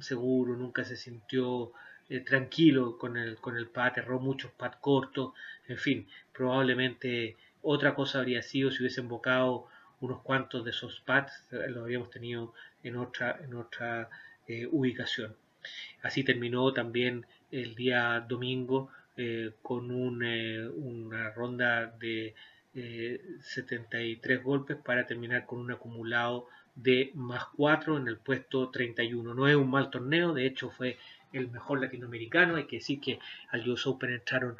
seguro, 0.00 0.56
nunca 0.56 0.84
se 0.84 0.96
sintió 0.96 1.72
eh, 2.10 2.20
tranquilo 2.20 2.96
con 2.96 3.18
el, 3.18 3.36
con 3.36 3.56
el 3.58 3.66
pad, 3.66 3.98
erró 3.98 4.18
muchos 4.18 4.50
pad 4.52 4.72
cortos, 4.80 5.34
en 5.68 5.76
fin, 5.76 6.06
probablemente 6.32 7.36
otra 7.60 7.94
cosa 7.94 8.20
habría 8.20 8.40
sido 8.40 8.70
si 8.70 8.82
hubiese 8.82 9.02
invocado 9.02 9.66
unos 10.00 10.22
cuantos 10.22 10.64
de 10.64 10.70
esos 10.70 11.00
pads, 11.00 11.44
eh, 11.52 11.66
lo 11.68 11.82
habríamos 11.82 12.08
tenido 12.08 12.54
en 12.82 12.96
otra, 12.96 13.38
en 13.44 13.52
otra 13.54 14.08
eh, 14.46 14.66
ubicación. 14.70 15.36
Así 16.02 16.24
terminó 16.24 16.72
también 16.72 17.26
el 17.50 17.74
día 17.74 18.24
domingo 18.26 18.90
con 19.62 19.90
una 19.90 21.30
ronda 21.30 21.86
de 21.98 22.36
73 22.72 24.44
golpes 24.44 24.76
para 24.76 25.06
terminar 25.06 25.44
con 25.44 25.58
un 25.58 25.72
acumulado 25.72 26.46
de 26.82 27.10
más 27.14 27.44
4 27.56 27.98
en 27.98 28.08
el 28.08 28.18
puesto 28.18 28.70
31. 28.70 29.34
No 29.34 29.48
es 29.48 29.56
un 29.56 29.70
mal 29.70 29.90
torneo, 29.90 30.32
de 30.32 30.46
hecho 30.46 30.70
fue 30.70 30.96
el 31.32 31.50
mejor 31.50 31.80
latinoamericano. 31.80 32.56
Hay 32.56 32.66
que 32.66 32.76
decir 32.76 33.00
que 33.00 33.18
al 33.50 33.68
US 33.68 33.86
Open 33.86 34.12
entraron 34.12 34.56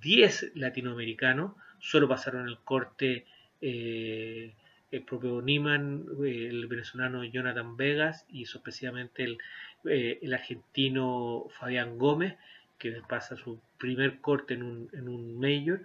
10 0.00 0.52
latinoamericanos, 0.54 1.52
solo 1.78 2.08
pasaron 2.08 2.48
el 2.48 2.58
corte 2.58 3.26
eh, 3.60 4.54
el 4.90 5.02
propio 5.02 5.42
Niman, 5.42 6.06
eh, 6.24 6.48
el 6.48 6.66
venezolano 6.66 7.24
Jonathan 7.24 7.76
Vegas 7.76 8.24
y 8.30 8.46
sorpresivamente 8.46 9.24
el, 9.24 9.38
eh, 9.84 10.18
el, 10.22 10.32
argentino 10.32 11.46
Fabián 11.50 11.98
Gómez, 11.98 12.36
que 12.78 12.92
pasa 13.08 13.36
su 13.36 13.60
primer 13.78 14.20
corte 14.20 14.54
en 14.54 14.62
un, 14.62 14.90
en 14.92 15.08
un 15.08 15.38
major. 15.38 15.82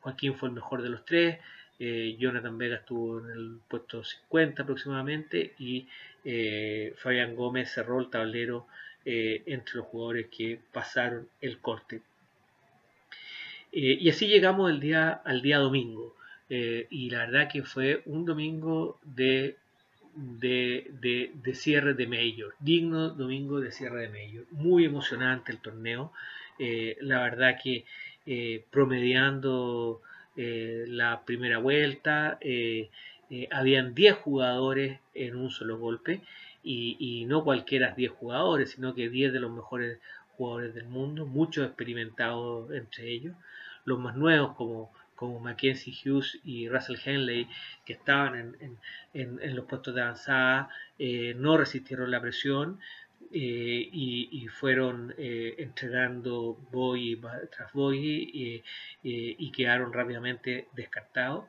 Joaquín 0.00 0.34
fue 0.34 0.48
el 0.48 0.54
mejor 0.54 0.82
de 0.82 0.90
los 0.90 1.04
tres. 1.04 1.38
Jonathan 1.78 2.56
Vegas 2.56 2.80
estuvo 2.80 3.18
en 3.18 3.30
el 3.30 3.58
puesto 3.68 4.04
50 4.04 4.62
aproximadamente 4.62 5.54
y 5.58 5.86
eh, 6.24 6.94
Fabián 6.96 7.36
Gómez 7.36 7.70
cerró 7.70 8.00
el 8.00 8.08
tablero 8.08 8.66
eh, 9.04 9.42
entre 9.46 9.76
los 9.76 9.86
jugadores 9.86 10.28
que 10.34 10.58
pasaron 10.72 11.28
el 11.40 11.58
corte. 11.58 12.00
Eh, 13.72 13.98
y 14.00 14.08
así 14.08 14.26
llegamos 14.26 14.70
el 14.70 14.80
día, 14.80 15.10
al 15.10 15.42
día 15.42 15.58
domingo. 15.58 16.14
y 16.48 17.10
la 17.10 17.20
verdad 17.20 17.48
que 17.50 17.62
fue 17.62 18.02
un 18.06 18.24
domingo 18.24 19.00
de, 19.02 19.56
de, 20.14 20.90
de, 21.00 21.54
cierre 21.54 21.94
de 21.94 22.06
Major. 22.06 22.54
Digno 22.60 23.10
domingo 23.10 23.60
de 23.60 23.72
cierre 23.72 24.02
de 24.02 24.08
Major. 24.08 24.46
Muy 24.52 24.84
emocionante 24.84 25.52
el 25.52 25.58
torneo. 25.58 26.12
la 27.00 27.22
verdad 27.22 27.58
que 27.62 27.84
promediando 28.70 30.00
la 30.36 31.22
primera 31.24 31.58
vuelta, 31.58 32.38
eh, 33.30 33.48
habían 33.50 33.94
10 33.94 34.16
jugadores 34.16 35.00
en 35.14 35.36
un 35.36 35.50
solo 35.50 35.78
golpe 35.78 36.20
y, 36.62 37.24
no 37.26 37.44
cualquiera 37.44 37.94
10 37.94 38.12
jugadores, 38.12 38.70
sino 38.70 38.94
que 38.94 39.08
10 39.08 39.32
de 39.32 39.40
los 39.40 39.50
mejores 39.50 39.98
jugadores 40.36 40.74
del 40.74 40.86
mundo, 40.86 41.26
muchos 41.26 41.66
experimentados 41.66 42.70
entre 42.72 43.10
ellos, 43.10 43.34
los 43.84 43.98
más 43.98 44.16
nuevos 44.16 44.54
como, 44.56 44.92
como 45.14 45.40
Mackenzie 45.40 45.94
Hughes 45.94 46.38
y 46.44 46.68
Russell 46.68 46.96
Henley, 47.04 47.48
que 47.84 47.94
estaban 47.94 48.56
en, 49.12 49.56
los 49.56 49.66
puestos 49.66 49.94
de 49.94 50.02
avanzada, 50.02 50.68
eh, 50.98 51.34
no 51.36 51.56
resistieron 51.56 52.10
la 52.10 52.20
presión 52.20 52.78
eh, 53.34 53.88
y, 53.92 54.46
fueron 54.48 55.14
entregando 55.18 56.56
boy 56.70 57.20
tras 57.50 57.72
boy 57.72 58.62
y 59.02 59.50
quedaron 59.50 59.92
rápidamente 59.92 60.68
descartados. 60.72 61.44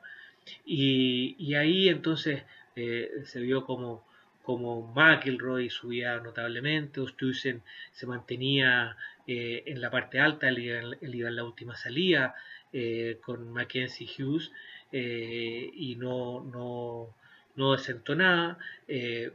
Y, 0.64 1.54
ahí 1.54 1.88
entonces 1.88 2.42
eh, 2.76 3.10
se 3.24 3.40
vio 3.40 3.64
como, 3.64 4.04
como 4.42 4.92
McElroy 4.94 5.70
subía 5.70 6.18
notablemente, 6.18 7.00
Ostusen 7.00 7.62
se 7.92 8.06
mantenía 8.06 8.96
eh, 9.26 9.64
en 9.66 9.80
la 9.80 9.90
parte 9.90 10.20
alta, 10.20 10.48
él 10.48 10.58
iba, 10.58 11.28
en 11.28 11.36
la 11.36 11.44
última 11.44 11.76
salida 11.76 12.34
eh, 12.72 13.18
con 13.22 13.52
Mackenzie 13.52 14.08
Hughes 14.08 14.52
y 14.92 15.96
no, 15.96 16.40
no, 16.40 17.14
no 17.56 17.72
desentonaba. 17.72 18.58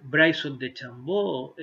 Bryson 0.02 0.58
de 0.58 0.74
Chambó 0.74 1.56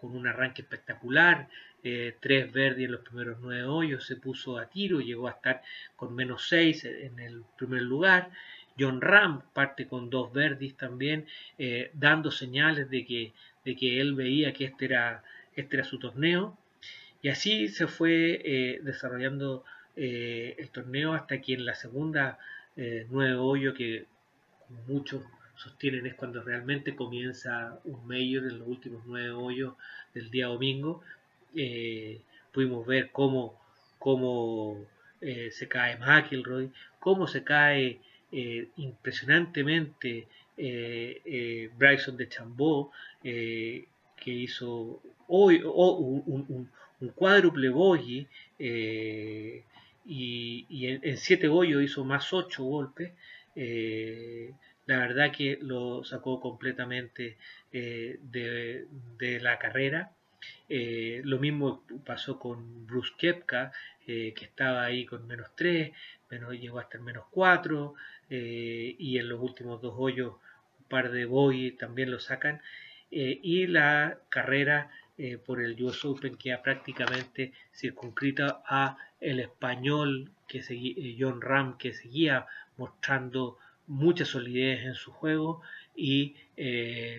con 0.00 0.16
un 0.16 0.26
arranque 0.26 0.62
espectacular, 0.62 1.48
tres 1.82 2.52
verdes 2.52 2.84
en 2.84 2.92
los 2.92 3.00
primeros 3.00 3.38
nueve 3.40 3.64
hoyos, 3.64 4.04
se 4.04 4.16
puso 4.16 4.58
a 4.58 4.66
tiro, 4.68 5.00
llegó 5.00 5.28
a 5.28 5.32
estar 5.32 5.62
con 5.96 6.14
menos 6.14 6.46
seis 6.46 6.84
en 6.84 7.18
el 7.18 7.42
primer 7.56 7.82
lugar. 7.82 8.30
John 8.78 9.00
Ram 9.00 9.42
parte 9.52 9.86
con 9.86 10.08
dos 10.08 10.32
verdis 10.32 10.76
también, 10.76 11.26
eh, 11.58 11.90
dando 11.92 12.30
señales 12.30 12.88
de 12.88 13.04
que, 13.04 13.32
de 13.64 13.76
que 13.76 14.00
él 14.00 14.14
veía 14.14 14.52
que 14.52 14.64
este 14.64 14.86
era, 14.86 15.22
este 15.54 15.76
era 15.76 15.84
su 15.84 15.98
torneo. 15.98 16.56
Y 17.22 17.28
así 17.28 17.68
se 17.68 17.86
fue 17.86 18.40
eh, 18.42 18.80
desarrollando 18.82 19.64
eh, 19.96 20.54
el 20.58 20.70
torneo 20.70 21.12
hasta 21.12 21.40
que 21.40 21.54
en 21.54 21.66
la 21.66 21.74
segunda 21.74 22.38
nueve 23.10 23.34
hoyo, 23.34 23.74
que 23.74 24.06
muchos 24.86 25.22
sostienen 25.60 26.06
es 26.06 26.14
cuando 26.14 26.42
realmente 26.42 26.96
comienza 26.96 27.78
un 27.84 28.06
mayor 28.06 28.44
en 28.44 28.60
los 28.60 28.68
últimos 28.68 29.02
nueve 29.06 29.30
hoyos 29.30 29.74
del 30.14 30.30
día 30.30 30.46
domingo, 30.46 31.02
pudimos 32.52 32.86
ver 32.86 33.10
cómo, 33.12 33.60
cómo 33.98 34.78
se 35.20 35.68
cae 35.68 35.98
McIlroy, 35.98 36.70
cómo 36.98 37.26
se 37.26 37.44
cae 37.44 38.00
eh, 38.32 38.68
impresionantemente 38.76 40.26
Bryson 41.76 42.16
de 42.16 42.28
Chambó, 42.28 42.90
que 43.22 43.86
hizo 44.24 45.02
hoy 45.28 45.60
un, 45.62 46.70
cuádruple 47.14 47.68
bogey 47.68 48.26
y, 50.06 50.86
en, 50.86 51.18
siete 51.18 51.48
hoyos 51.48 51.82
hizo 51.82 52.02
más 52.02 52.32
ocho 52.32 52.64
golpes. 52.64 53.12
La 54.90 54.98
verdad 54.98 55.30
que 55.30 55.56
lo 55.62 56.02
sacó 56.02 56.40
completamente 56.40 57.36
de, 57.70 58.18
de, 59.18 59.40
la 59.40 59.56
carrera. 59.56 60.10
Eh, 60.68 61.20
lo 61.24 61.38
mismo 61.38 61.84
pasó 62.04 62.40
con 62.40 62.88
Bruce 62.88 63.12
Kepka, 63.16 63.72
eh, 64.06 64.32
que 64.34 64.46
estaba 64.46 64.84
ahí 64.84 65.06
con 65.06 65.28
menos 65.28 65.48
3, 65.54 65.92
menos, 66.28 66.54
llegó 66.54 66.80
hasta 66.80 66.98
el 66.98 67.04
menos 67.04 67.24
4, 67.30 67.94
eh, 68.30 68.96
y 68.98 69.18
en 69.18 69.28
los 69.28 69.40
últimos 69.40 69.80
dos 69.80 69.94
hoyos 69.96 70.34
un 70.80 70.84
par 70.86 71.12
de 71.12 71.24
boy 71.24 71.72
también 71.72 72.10
lo 72.10 72.18
sacan. 72.18 72.60
y 73.10 73.66
la 73.66 74.18
carrera 74.28 74.90
por 75.44 75.60
el 75.60 75.80
US 75.82 76.04
Open 76.04 76.36
queda 76.36 76.62
prácticamente 76.62 77.52
circunscrita 77.72 78.62
a 78.64 78.96
el 79.20 79.40
español 79.40 80.30
que 80.48 80.62
John 81.18 81.40
Ram 81.40 81.76
que 81.76 81.92
seguía 81.92 82.46
mostrando 82.76 83.58
mucha 83.90 84.24
solidez 84.24 84.84
en 84.84 84.94
su 84.94 85.12
juego 85.12 85.62
y 85.94 86.36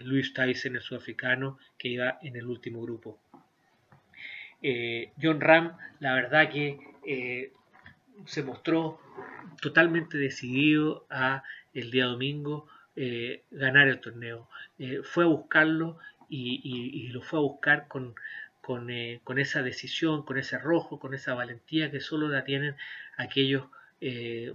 Luis 0.04 0.34
Tyson 0.34 0.76
el 0.76 0.82
sudafricano 0.82 1.58
que 1.78 1.90
iba 1.90 2.18
en 2.22 2.36
el 2.36 2.48
último 2.48 2.82
grupo. 2.82 3.20
Eh, 4.62 5.12
John 5.22 5.42
Ram, 5.42 5.76
la 6.00 6.14
verdad 6.14 6.50
que 6.50 6.80
eh, 7.06 7.52
se 8.26 8.44
mostró 8.44 9.00
totalmente 9.62 10.18
decidido 10.18 11.06
a 11.10 11.44
el 11.74 11.90
día 11.90 12.06
domingo 12.06 12.68
eh, 12.96 13.44
ganar 13.52 13.88
el 13.88 14.00
torneo. 14.00 14.48
fue 15.04 15.24
a 15.24 15.28
buscarlo 15.28 15.98
y, 16.30 17.10
lo 17.12 17.22
fue 17.22 17.40
a 17.40 17.42
buscar 17.42 17.88
con, 17.88 18.16
con, 18.62 19.40
esa 19.40 19.64
decisión, 19.64 20.24
con 20.24 20.38
ese 20.38 20.58
rojo, 20.58 21.00
con 21.00 21.14
esa 21.14 21.34
valentía 21.34 21.92
que 21.92 22.00
solo 22.00 22.28
la 22.30 22.44
tienen 22.44 22.76
aquellos 23.18 23.66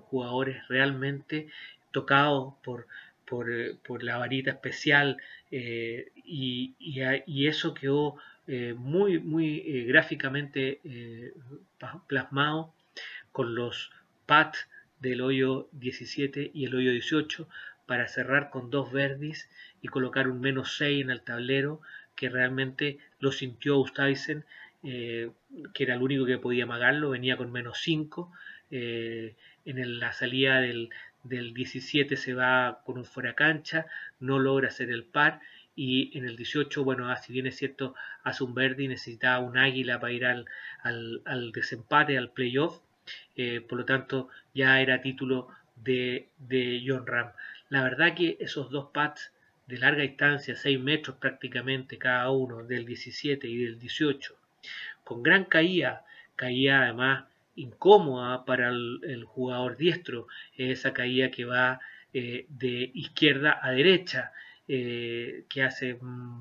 jugadores 0.09 0.67
realmente 0.69 1.49
tocados 1.97 2.53
por, 2.63 2.87
por, 3.25 4.03
la 4.03 4.19
varita 4.19 4.51
especial 4.51 5.17
y, 5.51 6.75
y, 6.79 7.47
eso 7.47 7.73
quedó 7.73 8.17
eh, 8.47 8.75
muy, 8.77 9.19
muy 9.19 9.63
eh, 9.67 9.85
gráficamente 9.87 10.81
eh, 10.85 11.33
plasmado 12.07 12.75
con 13.33 13.55
los 13.55 13.91
pads 14.27 14.69
del 15.01 15.23
hoyo 15.23 15.69
17 15.73 16.51
y 16.53 16.67
el 16.67 16.75
hoyo 16.75 16.91
18 16.91 17.49
para 17.87 18.09
cerrar 18.09 18.51
con 18.51 18.69
dos 18.69 18.93
verdis 18.93 19.49
y 19.81 19.89
colocar 19.89 20.29
un 20.29 20.41
menos 20.41 20.77
6 20.77 21.03
en 21.03 21.11
el 21.11 21.23
tablero 21.23 21.81
que 22.15 22.29
realmente 22.29 22.99
lo 23.21 23.33
sintió 23.33 23.79
Ustaisen 23.79 24.45
que 25.75 25.85
era 25.85 25.95
el 25.95 26.03
único 26.03 26.27
que 26.27 26.39
podía 26.39 26.65
amagarlo, 26.65 27.11
venía 27.11 27.37
con 27.37 27.53
menos 27.53 27.79
5 27.81 28.33
en 28.71 30.01
la 30.01 30.13
salida 30.13 30.61
del, 30.61 30.91
del 31.29 31.55
17 31.55 32.17
se 32.17 32.35
va 32.35 32.81
con 32.85 32.99
un 32.99 33.05
fuera 33.05 33.35
cancha, 33.35 33.87
no 34.21 34.39
logra 34.39 34.69
hacer 34.69 34.91
el 34.91 35.05
par 35.05 35.41
y 35.75 36.17
en 36.17 36.25
el 36.25 36.37
18, 36.37 36.85
bueno, 36.85 37.11
ah, 37.11 37.17
si 37.17 37.33
bien 37.33 37.47
es 37.47 37.57
cierto, 37.57 37.95
Verdi, 38.55 38.89
necesitaba 38.89 39.41
un 39.41 39.59
águila 39.59 40.01
para 40.01 40.13
ir 40.13 40.25
al, 40.25 40.47
al, 40.83 41.53
desempate, 41.53 42.17
al 42.17 42.31
playoff, 42.31 42.81
eh, 43.37 43.61
por 43.61 43.79
lo 43.79 43.85
tanto 43.85 44.29
ya 44.55 44.81
era 44.81 45.03
título 45.03 45.49
de, 45.77 46.29
de, 46.39 46.83
John 46.87 47.07
Ram. 47.07 47.33
La 47.69 47.83
verdad 47.83 48.15
que 48.15 48.39
esos 48.41 48.71
dos 48.71 48.91
pads 48.93 49.33
de 49.67 49.79
larga 49.79 50.03
distancia, 50.03 50.57
6 50.57 50.81
metros 50.81 51.17
prácticamente 51.17 51.99
cada 51.99 52.31
uno, 52.31 52.63
del 52.63 52.87
17 52.87 53.47
y 53.47 53.57
del 53.65 53.79
18, 53.79 54.35
con 55.07 55.23
gran 55.23 55.45
caída, 55.45 56.05
caída 56.35 56.83
además 56.83 57.25
incómoda 57.55 58.45
para 58.45 58.69
el, 58.69 59.25
jugador 59.25 59.77
diestro, 59.79 60.27
esa 60.57 60.93
caída 60.93 61.31
que 61.31 61.45
va 61.47 61.81
eh, 62.13 62.45
de 62.51 62.91
izquierda 62.93 63.59
a 63.63 63.71
derecha, 63.71 64.33
eh, 64.69 65.45
que 65.49 65.63
hace 65.63 65.97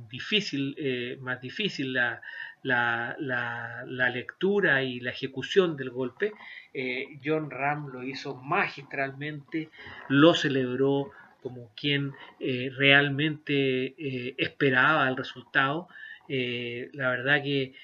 difícil, 0.10 0.74
eh, 0.80 1.16
más 1.22 1.40
difícil 1.42 1.94
la, 1.94 2.22
la, 2.64 4.10
lectura 4.12 4.82
y 4.82 5.00
la 5.00 5.12
ejecución 5.12 5.78
del 5.78 5.92
golpe. 5.92 6.34
Eh, 6.74 7.20
John 7.24 7.52
Ram 7.52 7.90
lo 7.90 8.04
hizo 8.04 8.34
magistralmente, 8.36 9.70
lo 10.10 10.34
celebró 10.34 11.12
como 11.44 11.70
quien 11.76 12.14
realmente 12.40 13.94
esperaba 14.42 15.08
el 15.08 15.16
resultado. 15.16 15.88
la 16.28 17.10
verdad 17.12 17.44
que 17.44 17.76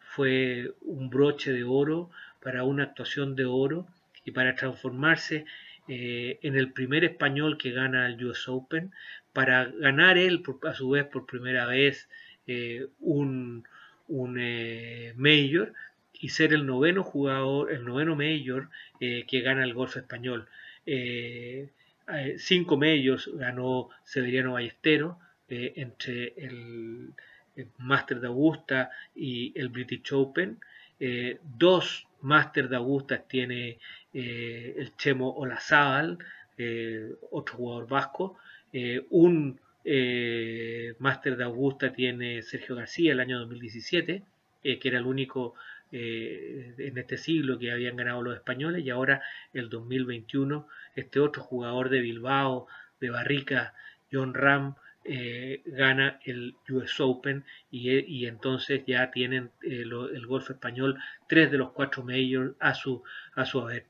fue 0.00 0.72
un 0.82 1.08
broche 1.08 1.52
de 1.52 1.64
oro 1.64 2.10
para 2.42 2.64
una 2.64 2.84
actuación 2.84 3.36
de 3.36 3.44
oro 3.44 3.86
y 4.24 4.32
para 4.32 4.54
transformarse 4.54 5.44
eh, 5.88 6.38
en 6.42 6.56
el 6.56 6.72
primer 6.72 7.04
español 7.04 7.58
que 7.58 7.72
gana 7.72 8.06
el 8.06 8.24
US 8.24 8.48
Open, 8.48 8.92
para 9.32 9.66
ganar 9.66 10.18
él 10.18 10.42
a 10.62 10.74
su 10.74 10.90
vez 10.90 11.04
por 11.06 11.26
primera 11.26 11.66
vez 11.66 12.08
eh, 12.46 12.86
un, 13.00 13.64
un 14.08 14.36
eh, 14.38 15.14
Major 15.16 15.72
y 16.12 16.28
ser 16.28 16.52
el 16.52 16.66
noveno 16.66 17.02
jugador, 17.02 17.72
el 17.72 17.84
noveno 17.84 18.14
Major 18.14 18.68
que 19.00 19.40
gana 19.40 19.64
el 19.64 19.72
golf 19.72 19.96
español. 19.96 20.46
cinco 22.36 22.76
Majors 22.76 23.30
ganó 23.34 23.88
Severiano 24.04 24.52
Ballesteros 24.52 25.16
entre 25.48 26.34
el 26.36 27.14
Master 27.78 28.20
de 28.20 28.26
Augusta 28.26 28.90
y 29.14 29.52
el 29.58 29.68
British 29.68 30.12
Open. 30.12 30.58
dos 31.58 32.06
Master 32.22 32.68
de 32.68 32.76
Augusta 32.76 33.22
tiene 33.26 33.78
eh, 34.12 34.74
el 34.76 34.96
Chemo 34.96 35.30
Olazábal, 35.30 36.18
eh, 36.58 37.14
otro 37.30 37.56
jugador 37.56 37.88
vasco, 37.88 38.36
eh, 38.72 39.04
un 39.10 39.58
máster 40.98 41.38
de 41.38 41.44
Augusta 41.44 41.90
tiene 41.90 42.42
Sergio 42.42 42.76
García 42.76 43.12
el 43.12 43.20
año 43.20 43.38
2017, 43.38 44.22
que 44.62 44.80
era 44.84 44.98
el 44.98 45.06
único 45.06 45.54
en 45.90 46.98
este 46.98 47.16
siglo 47.16 47.58
que 47.58 47.72
habían 47.72 47.96
ganado 47.96 48.20
los 48.20 48.34
españoles, 48.34 48.84
y 48.84 48.90
ahora 48.90 49.22
el 49.54 49.70
2021 49.70 50.68
este 50.94 51.18
otro 51.18 51.42
jugador 51.42 51.88
de 51.88 52.00
Bilbao, 52.00 52.66
de 53.00 53.08
Barrica, 53.08 53.72
John 54.12 54.34
Ram, 54.34 54.74
gana 55.66 56.20
el 56.24 56.56
US 56.68 57.00
Open 57.00 57.44
y, 57.70 58.26
entonces 58.26 58.82
ya 58.86 59.10
tienen 59.10 59.50
el 59.62 60.26
golf 60.26 60.50
español 60.50 60.98
tres 61.28 61.50
de 61.50 61.58
los 61.58 61.72
cuatro 61.72 62.04
majors 62.04 62.54
a 62.60 62.74
su, 62.74 63.02
haber. 63.60 63.86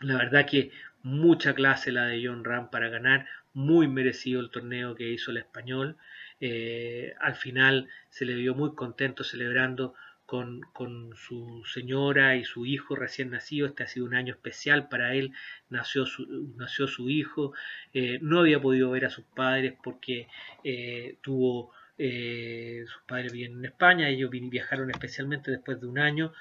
La 0.00 0.16
verdad 0.16 0.46
que 0.46 0.70
mucha 1.02 1.54
clase 1.54 1.92
la 1.92 2.06
de 2.06 2.26
John 2.26 2.44
Ram 2.44 2.70
para 2.70 2.88
ganar, 2.88 3.26
muy 3.52 3.86
merecido 3.86 4.40
el 4.40 4.50
torneo 4.50 4.94
que 4.94 5.08
hizo 5.08 5.30
el 5.30 5.36
español. 5.36 5.96
Eh, 6.40 7.14
al 7.20 7.36
final 7.36 7.88
se 8.10 8.24
le 8.24 8.34
vio 8.34 8.54
muy 8.54 8.74
contento 8.74 9.22
celebrando 9.22 9.94
con, 10.72 11.14
su 11.16 11.62
señora 11.64 12.36
y 12.36 12.44
su 12.44 12.66
hijo 12.66 12.96
recién 12.96 13.30
nacido. 13.30 13.66
Este 13.66 13.84
ha 13.84 13.86
sido 13.86 14.06
un 14.06 14.14
año 14.14 14.34
especial 14.34 14.88
para 14.88 15.14
él. 15.14 15.32
Nació 15.68 16.06
su, 16.06 17.10
hijo. 17.10 17.52
Eh, 17.92 18.18
no 18.20 18.40
había 18.40 18.60
podido 18.60 18.90
ver 18.90 19.04
a 19.04 19.10
sus 19.10 19.24
padres 19.24 19.74
porque 19.82 20.26
eh, 20.64 21.16
tuvo 21.22 21.72
eh, 21.98 22.84
sus 22.86 23.02
padres 23.02 23.32
viven 23.32 23.58
en 23.58 23.64
España, 23.66 24.08
ellos 24.08 24.28
viajaron 24.30 24.90
especialmente 24.90 25.52
después 25.52 25.80
de 25.80 25.86
un 25.86 26.00
año 26.00 26.32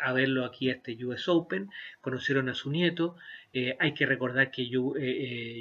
a 0.00 0.12
verlo 0.12 0.44
aquí 0.44 0.70
a 0.70 0.72
este 0.72 1.04
US 1.04 1.28
Open, 1.28 1.70
conocieron 2.00 2.48
a 2.48 2.54
su 2.54 2.70
nieto, 2.72 3.14
hay 3.78 3.94
que 3.94 4.06
recordar 4.06 4.50
que 4.50 4.68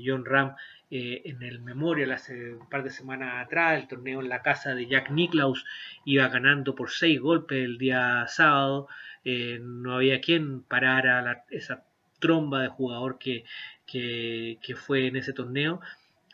John 0.03 0.25
Ram 0.25 0.55
en 0.91 1.41
el 1.41 1.61
Memorial 1.61 2.11
hace 2.11 2.53
un 2.53 2.69
par 2.69 2.83
de 2.83 2.89
semanas 2.89 3.45
atrás, 3.45 3.79
el 3.81 3.87
torneo 3.87 4.19
en 4.19 4.27
la 4.29 4.41
casa 4.41 4.75
de 4.75 4.87
Jack 4.87 5.09
Nicklaus 5.09 5.65
iba 6.03 6.27
ganando 6.27 6.75
por 6.75 6.91
seis 6.91 7.19
golpes 7.19 7.63
el 7.63 7.77
día 7.77 8.25
sábado, 8.27 8.89
no 9.23 9.95
había 9.95 10.19
quien 10.19 10.63
parara 10.63 11.45
esa 11.49 11.85
tromba 12.19 12.61
de 12.61 12.67
jugador 12.67 13.17
que, 13.17 13.45
que, 13.87 14.59
que 14.61 14.75
fue 14.75 15.07
en 15.07 15.15
ese 15.15 15.31
torneo, 15.31 15.79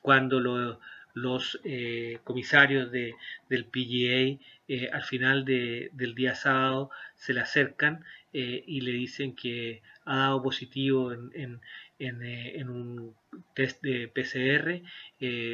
cuando 0.01 0.39
lo 0.39 0.79
los 1.17 1.59
eh, 1.63 2.19
comisarios 2.23 2.91
de, 2.91 3.15
del 3.49 3.65
PGA 3.65 4.39
eh, 4.67 4.89
al 4.91 5.03
final 5.03 5.45
del 5.45 6.15
día 6.15 6.35
sábado 6.35 6.91
se 7.15 7.33
le 7.33 7.41
acercan 7.41 8.05
eh, 8.33 8.63
y 8.67 8.81
le 8.81 8.91
dicen 8.91 9.35
que 9.35 9.81
ha 10.05 10.17
dado 10.17 10.43
positivo 10.43 11.11
en, 11.11 11.59
un 11.99 13.15
test 13.53 13.81
de 13.81 14.07
PCR, 14.07 14.81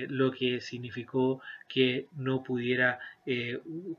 lo 0.09 0.31
que 0.31 0.61
significó 0.61 1.41
que 1.67 2.07
no 2.15 2.43
pudiera 2.43 2.99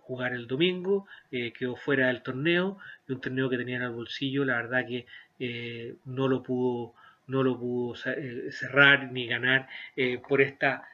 jugar 0.01 0.33
el 0.35 0.47
domingo, 0.47 1.07
quedó 1.31 1.77
fuera 1.77 2.09
del 2.09 2.23
torneo, 2.23 2.79
un 3.09 3.21
torneo 3.21 3.49
que 3.49 3.57
tenía 3.57 3.77
en 3.77 3.83
el 3.83 3.91
bolsillo, 3.91 4.45
la 4.45 4.57
verdad 4.57 4.87
que 4.87 5.97
no 6.05 6.29
lo 6.29 6.43
pudo 6.43 6.95
no 7.27 7.43
lo 7.43 7.59
pudo 7.59 7.95
cerrar 7.95 9.11
ni 9.11 9.27
ganar 9.27 9.67
por 10.29 10.43
esta 10.43 10.87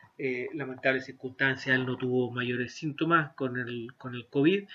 lamentable 0.55 1.01
circunstancia. 1.01 1.75
Él 1.75 1.87
no 1.87 1.97
tuvo 1.97 2.31
mayores 2.31 2.75
síntomas 2.75 3.33
con 3.35 3.59
el, 3.59 3.93
con 3.99 4.15
el 4.15 4.27
COVID, 4.27 4.69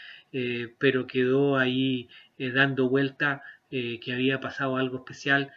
pero 0.78 1.08
quedó 1.08 1.58
ahí 1.58 2.10
dando 2.38 2.90
vuelta 2.90 3.42
que 3.70 4.14
había 4.14 4.42
pasado 4.42 4.76
algo 4.78 4.98
especial 4.98 5.54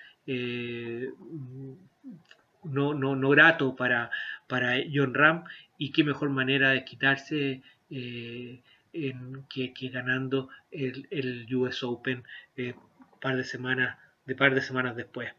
no, 2.65 2.95
no, 2.95 3.17
no 3.17 3.29
grato 3.31 3.75
para, 3.75 4.11
para 4.47 4.77
John 4.93 5.15
Ram 5.15 5.45
y 5.79 5.91
qué 5.93 6.05
mejor 6.05 6.31
manera 6.31 6.71
de 6.71 6.85
quitarse 6.85 7.63
eh, 7.91 8.61
que, 9.49 9.89
ganando 9.89 10.49
el, 10.71 11.07
el, 11.11 11.55
US 11.55 11.83
Open 11.83 12.25
eh, 12.57 12.75
par 13.21 13.37
de 13.37 13.45
semanas 13.45 13.97
de 14.27 14.35
par 14.35 14.55
de 14.55 14.61
semanas 14.61 14.97
después. 14.97 15.33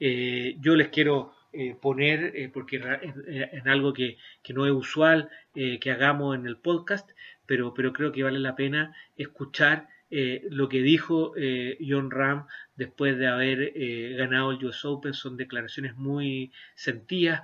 Eh, 0.00 0.56
yo 0.60 0.74
les 0.74 0.88
quiero 0.88 1.34
poner, 1.82 2.50
porque 2.54 2.76
en, 2.76 3.68
algo 3.68 3.92
que, 3.92 4.16
que, 4.42 4.54
no 4.54 4.64
es 4.64 4.72
usual 4.72 5.28
que 5.54 5.90
hagamos 5.90 6.34
en 6.34 6.46
el 6.46 6.56
podcast, 6.56 7.10
pero, 7.44 7.74
pero 7.74 7.92
creo 7.92 8.10
que 8.10 8.22
vale 8.22 8.38
la 8.38 8.56
pena 8.56 8.96
escuchar 9.18 9.86
eh, 10.14 10.42
lo 10.50 10.68
que 10.68 10.82
dijo 10.82 11.32
eh, 11.38 11.78
John 11.80 12.10
Ram 12.10 12.46
después 12.76 13.16
de 13.16 13.28
haber 13.28 13.72
eh, 13.74 14.14
ganado 14.18 14.50
el 14.50 14.62
US 14.62 14.84
Open 14.84 15.14
son 15.14 15.38
declaraciones 15.38 15.96
muy 15.96 16.52
sentidas, 16.74 17.40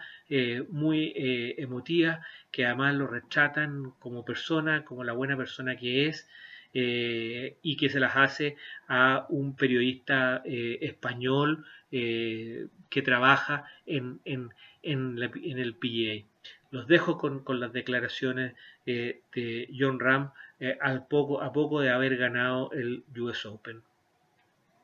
muy 0.69 1.15
emotivas, 1.17 2.21
que 2.51 2.67
además 2.67 2.95
lo 2.95 3.07
retratan 3.07 3.93
como 3.99 4.27
persona, 4.27 4.85
como 4.85 5.03
la 5.03 5.15
buena 5.15 5.39
persona 5.39 5.77
que 5.77 6.09
es. 6.09 6.29
y 6.75 7.77
que 7.77 7.89
se 7.89 8.01
las 8.01 8.15
hace 8.17 8.57
a 8.89 9.27
un 9.31 9.57
periodista 9.57 10.43
español 10.45 11.65
que 11.91 13.03
trabaja 13.03 13.65
en, 13.87 14.21
en, 14.27 14.51
en 14.83 15.59
el 15.59 15.75
PGA. 15.75 16.27
Los 16.71 16.87
dejo 16.87 17.17
con, 17.17 17.43
con 17.45 17.61
las 17.61 17.73
declaraciones 17.73 18.55
eh, 18.85 19.23
de 19.33 19.69
John 19.79 19.99
Ram 19.99 20.33
eh, 20.61 20.77
al 20.81 21.07
poco, 21.07 21.41
a 21.41 21.53
poco 21.53 21.81
de 21.81 21.91
haber 21.91 22.17
ganado 22.17 22.71
el 22.73 23.05
US 23.17 23.47
Open. 23.47 23.83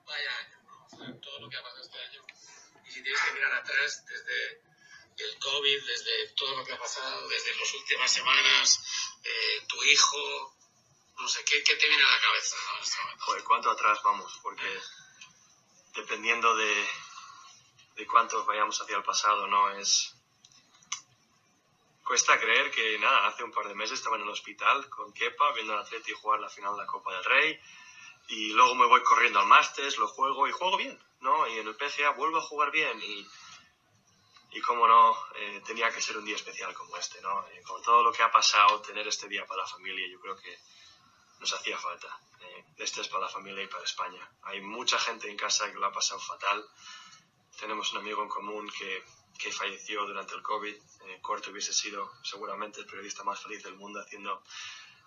Vaya 0.07 0.31
año, 0.39 1.21
todo 1.21 1.41
lo 1.41 1.49
que 1.49 1.57
ha 1.57 1.63
pasado 1.63 1.83
este 1.83 1.99
año. 1.99 2.23
Y 2.87 2.91
si 2.91 3.03
tienes 3.03 3.21
que 3.21 3.33
mirar 3.33 3.53
atrás, 3.55 4.05
desde 4.07 4.63
el 5.17 5.39
COVID, 5.39 5.87
desde 5.87 6.29
todo 6.37 6.57
lo 6.57 6.65
que 6.65 6.73
ha 6.73 6.79
pasado, 6.79 7.29
desde 7.29 7.57
las 7.57 7.75
últimas 7.75 8.13
semanas, 8.13 9.19
eh, 9.25 9.65
tu 9.67 9.83
hijo, 9.85 10.57
no 11.19 11.29
sé, 11.29 11.45
¿qué, 11.45 11.63
¿qué, 11.63 11.77
te 11.77 11.89
viene 11.89 12.03
a 12.03 12.11
la 12.11 12.21
cabeza 12.21 12.57
en 12.77 12.83
este 12.83 12.97
momento? 13.03 13.49
¿cuánto 13.49 13.71
atrás 13.71 13.99
vamos? 14.03 14.41
Porque 14.43 14.81
dependiendo 15.95 16.55
de, 16.57 16.87
de 17.97 18.07
cuánto 18.07 18.45
vayamos 18.45 18.81
hacia 18.81 18.97
el 18.97 19.03
pasado, 19.03 19.47
¿no? 19.47 19.71
Es 19.79 20.15
Cuesta 22.05 22.39
creer 22.39 22.71
que, 22.71 22.99
nada, 22.99 23.27
hace 23.29 23.45
un 23.45 23.51
par 23.51 23.67
de 23.67 23.75
meses 23.75 23.99
estaba 23.99 24.17
en 24.17 24.23
el 24.23 24.29
hospital 24.29 24.89
con 24.91 25.13
Kepa 25.15 25.53
viendo 25.53 25.73
al 25.73 25.81
Atleti 25.81 26.13
jugar 26.13 26.39
la 26.39 26.51
final 26.51 26.73
de 26.77 26.83
la 26.83 26.87
Copa 26.87 27.15
del 27.15 27.25
Rey 27.25 27.59
y 28.29 28.53
luego 28.53 28.75
me 28.75 28.87
voy 28.87 29.03
corriendo 29.03 29.41
al 29.41 29.47
Masters, 29.47 29.97
lo 29.97 30.07
juego 30.09 30.47
y 30.47 30.53
juego 30.53 30.77
bien, 30.77 30.99
¿no? 31.21 31.47
Y 31.49 31.59
en 31.59 31.67
el 31.67 31.75
PGA 31.77 32.11
vuelvo 32.11 32.39
a 32.39 32.43
jugar 32.43 32.71
bien 32.71 33.01
y, 33.03 33.27
y 34.53 34.61
como 34.61 34.87
no, 34.87 35.17
eh, 35.37 35.63
tenía 35.65 35.91
que 35.91 36.03
ser 36.03 36.19
un 36.19 36.27
día 36.27 36.37
especial 36.37 36.75
como 36.75 36.95
este, 36.99 37.23
¿no? 37.23 37.47
Eh, 37.49 37.63
con 37.63 37.83
todo 37.83 38.03
lo 38.03 38.13
que 38.13 38.23
ha 38.23 38.31
pasado, 38.31 38.83
tener 38.83 39.09
este 39.09 39.27
día 39.27 39.47
para 39.47 39.63
la 39.63 39.67
familia, 39.67 40.07
yo 40.07 40.21
creo 40.21 40.37
que 40.37 40.59
nos 41.41 41.53
hacía 41.55 41.79
falta. 41.79 42.19
Eh, 42.41 42.65
este 42.79 43.01
es 43.01 43.09
para 43.09 43.25
la 43.25 43.31
familia 43.31 43.65
y 43.65 43.69
para 43.69 43.85
España. 43.85 44.31
Hay 44.43 44.61
mucha 44.61 44.99
gente 44.99 45.31
en 45.31 45.37
casa 45.39 45.71
que 45.73 45.79
lo 45.79 45.87
ha 45.87 45.93
pasado 45.93 46.21
fatal. 46.21 46.65
Tenemos 47.59 47.93
un 47.93 48.01
amigo 48.01 48.23
en 48.23 48.29
común 48.29 48.71
que 48.79 49.03
que 49.39 49.53
falleció 49.53 50.07
durante 50.07 50.35
el 50.35 50.43
COVID. 50.43 50.75
Eh, 50.75 51.19
Corto 51.21 51.51
hubiese 51.51 51.73
sido 51.73 52.13
seguramente 52.23 52.81
el 52.81 52.87
periodista 52.87 53.25
más 53.25 53.43
feliz 53.43 53.63
del 53.63 53.75
mundo 53.75 54.01
haciendo 54.01 54.43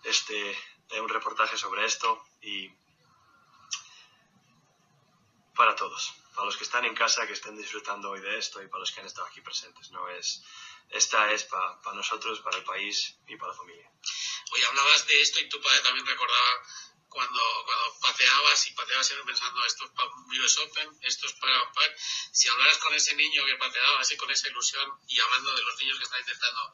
este, 0.04 0.52
eh, 0.52 1.02
un 1.02 1.10
reportaje 1.10 1.58
sobre 1.58 1.86
esto 1.86 2.26
y 2.42 2.70
para 5.56 5.76
todos, 5.76 6.14
para 6.36 6.46
los 6.46 6.56
que 6.56 6.64
están 6.64 6.86
en 6.86 6.94
casa, 6.94 7.26
que 7.26 7.34
estén 7.34 7.58
disfrutando 7.58 8.12
hoy 8.12 8.22
de 8.22 8.38
esto 8.38 8.62
y 8.62 8.68
para 8.68 8.82
los 8.82 8.92
que 8.92 9.02
han 9.02 9.08
estado 9.08 9.28
aquí 9.28 9.42
presentes. 9.42 9.90
¿no? 9.92 10.08
Es, 10.10 10.44
esta 10.90 11.32
es 11.32 11.44
para 11.46 11.96
nosotros, 11.96 12.42
para 12.42 12.58
el 12.58 12.64
país 12.64 13.18
y 13.28 13.36
para 13.36 13.52
la 13.52 13.58
familia. 13.58 13.92
Hoy 14.54 14.62
hablabas 14.64 15.08
de 15.08 15.22
esto 15.22 15.40
y 15.40 15.50
tu 15.50 15.60
padre 15.62 15.82
también 15.82 16.06
recordaba 16.06 16.64
cuando, 17.10 17.42
cuando 17.66 18.00
pateabas 18.02 18.68
y 18.68 18.72
pateabas 18.74 19.08
siempre 19.08 19.26
pensando 19.26 19.66
esto 19.66 19.86
es 19.86 19.92
para 19.92 20.10
US 20.10 20.58
Open, 20.60 21.00
esto 21.02 21.28
es 21.28 21.34
para, 21.34 21.72
si 22.32 22.48
hablaras 22.50 22.78
con 22.78 22.94
ese 22.94 23.16
niño 23.16 23.46
que 23.46 23.56
pateaba 23.56 24.00
así 24.00 24.18
con 24.18 24.30
esa 24.32 24.48
ilusión 24.48 24.92
y 25.08 25.20
hablando 25.20 25.56
de 25.56 25.64
los 25.64 25.78
niños 25.80 25.98
que 25.98 26.04
están 26.04 26.20
intentando 26.20 26.74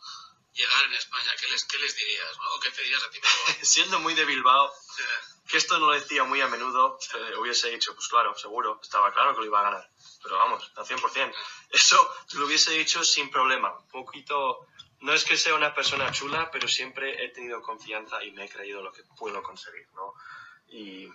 llegar 0.53 0.85
en 0.85 0.93
España, 0.93 1.31
¿qué 1.39 1.47
les, 1.47 1.63
qué 1.65 1.77
les 1.79 1.95
dirías? 1.95 2.37
¿no? 2.37 2.59
¿Qué 2.59 2.71
te 2.71 2.81
dirías 2.83 3.03
a 3.03 3.09
ti 3.09 3.19
Siendo 3.61 3.99
muy 3.99 4.13
de 4.13 4.25
Bilbao, 4.25 4.71
que 5.47 5.57
esto 5.57 5.79
no 5.79 5.87
lo 5.87 5.93
decía 5.93 6.23
muy 6.23 6.41
a 6.41 6.47
menudo, 6.47 6.99
eh, 7.15 7.35
hubiese 7.37 7.69
dicho, 7.69 7.93
pues 7.95 8.07
claro, 8.07 8.37
seguro, 8.37 8.79
estaba 8.81 9.11
claro 9.13 9.33
que 9.33 9.41
lo 9.41 9.45
iba 9.45 9.59
a 9.59 9.63
ganar. 9.63 9.89
Pero 10.21 10.37
vamos, 10.37 10.71
al 10.75 10.85
100%. 10.85 11.35
Eso 11.71 12.15
lo 12.33 12.45
hubiese 12.45 12.71
dicho 12.71 13.03
sin 13.03 13.29
problema. 13.29 13.77
Un 13.77 13.89
poquito 13.89 14.67
no 15.03 15.11
es 15.13 15.25
que 15.25 15.35
sea 15.35 15.53
una 15.55 15.75
persona 15.75 16.09
chula, 16.13 16.49
pero 16.49 16.65
siempre 16.69 17.25
he 17.25 17.29
tenido 17.29 17.61
confianza 17.61 18.23
y 18.23 18.31
me 18.31 18.45
he 18.45 18.49
creído 18.49 18.81
lo 18.81 18.93
que 18.93 19.03
puedo 19.17 19.43
conseguir, 19.43 19.85
¿no? 19.93 20.13
Y 20.69 21.09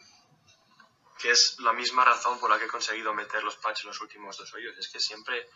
que 1.18 1.30
es 1.30 1.58
la 1.60 1.72
misma 1.72 2.04
razón 2.04 2.38
por 2.38 2.50
la 2.50 2.58
que 2.58 2.66
he 2.66 2.68
conseguido 2.68 3.14
meter 3.14 3.42
los 3.42 3.56
patches 3.56 3.84
en 3.84 3.88
los 3.88 4.00
últimos 4.02 4.36
dos 4.36 4.52
hoyos. 4.52 4.76
Es 4.76 4.90
que 4.90 5.00
siempre 5.00 5.48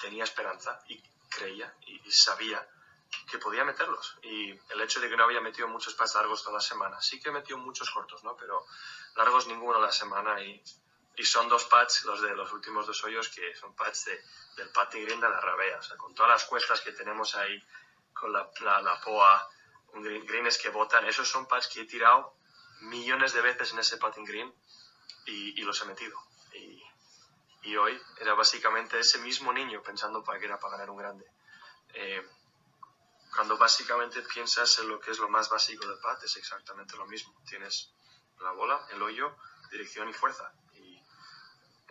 tenía 0.00 0.24
esperanza 0.24 0.82
y 0.88 1.02
creía 1.28 1.70
y, 1.86 2.10
sabía 2.10 2.66
que 3.30 3.36
podía 3.36 3.62
meterlos. 3.62 4.16
Y 4.22 4.48
el 4.50 4.80
hecho 4.80 5.00
de 5.00 5.10
que 5.10 5.16
no 5.16 5.24
había 5.24 5.42
metido 5.42 5.68
muchos 5.68 5.92
patches 5.92 6.14
largos 6.14 6.42
toda 6.42 6.54
la 6.54 6.62
semana, 6.62 7.02
sí 7.02 7.20
que 7.20 7.28
he 7.28 7.32
metido 7.32 7.58
muchos 7.58 7.90
cortos, 7.90 8.24
¿no? 8.24 8.38
Pero 8.38 8.64
largos 9.16 9.48
ninguno 9.48 9.78
la 9.78 9.92
semana 9.92 10.42
y 10.42 10.62
y 11.16 11.24
son 11.24 11.48
dos 11.48 11.64
pads, 11.66 12.04
los 12.04 12.20
de 12.22 12.34
los 12.34 12.52
últimos 12.52 12.86
dos 12.86 13.04
hoyos, 13.04 13.28
que 13.28 13.54
son 13.54 13.74
pads 13.74 14.06
de, 14.06 14.24
del 14.56 14.70
patting 14.70 15.04
green 15.04 15.20
de 15.20 15.28
la 15.28 15.40
rabea. 15.40 15.78
O 15.78 15.82
sea, 15.82 15.96
con 15.96 16.14
todas 16.14 16.30
las 16.30 16.44
cuestas 16.44 16.80
que 16.80 16.92
tenemos 16.92 17.34
ahí, 17.36 17.62
con 18.12 18.32
la, 18.32 18.50
la, 18.60 19.00
poa, 19.00 19.48
un 19.92 20.02
green, 20.02 20.26
greens 20.26 20.58
que 20.58 20.70
botan, 20.70 21.06
esos 21.06 21.28
son 21.28 21.46
pads 21.46 21.68
que 21.68 21.82
he 21.82 21.84
tirado 21.84 22.36
millones 22.80 23.32
de 23.32 23.40
veces 23.40 23.72
en 23.72 23.78
ese 23.78 23.96
patting 23.96 24.24
green 24.24 24.52
y, 25.26 25.60
y 25.60 25.64
los 25.64 25.80
he 25.82 25.84
metido. 25.84 26.18
Y, 26.52 26.82
y, 27.62 27.76
hoy 27.76 28.00
era 28.20 28.34
básicamente 28.34 28.98
ese 28.98 29.18
mismo 29.18 29.52
niño 29.52 29.82
pensando 29.82 30.22
para 30.22 30.38
que 30.38 30.46
era 30.46 30.58
para 30.58 30.72
ganar 30.72 30.90
un 30.90 30.96
grande. 30.96 31.26
Eh, 31.94 32.26
cuando 33.34 33.56
básicamente 33.56 34.20
piensas 34.22 34.78
en 34.80 34.88
lo 34.88 35.00
que 35.00 35.12
es 35.12 35.18
lo 35.18 35.28
más 35.28 35.48
básico 35.48 35.86
del 35.86 35.98
pad, 35.98 36.22
es 36.24 36.36
exactamente 36.36 36.96
lo 36.96 37.06
mismo. 37.06 37.40
Tienes 37.48 37.92
la 38.40 38.50
bola, 38.50 38.84
el 38.90 39.02
hoyo, 39.02 39.36
dirección 39.70 40.08
y 40.08 40.12
fuerza 40.12 40.52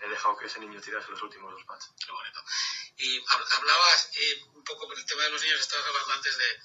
he 0.04 0.10
dejado 0.10 0.38
que 0.38 0.48
ese 0.48 0.60
niño 0.60 0.82
tirase 0.82 1.10
los 1.12 1.22
últimos 1.22 1.52
dos 1.54 1.64
pads. 1.64 1.92
Qué 2.06 2.12
bonito. 2.12 2.44
Y 2.98 3.24
hablabas 3.28 4.10
eh, 4.16 4.44
un 4.54 4.64
poco 4.64 4.88
con 4.88 4.98
el 4.98 5.06
tema 5.06 5.24
de 5.24 5.30
los 5.32 5.42
niños, 5.42 5.62
estabas 5.62 5.88
hablando 5.88 6.14
antes 6.14 6.38
de 6.38 6.62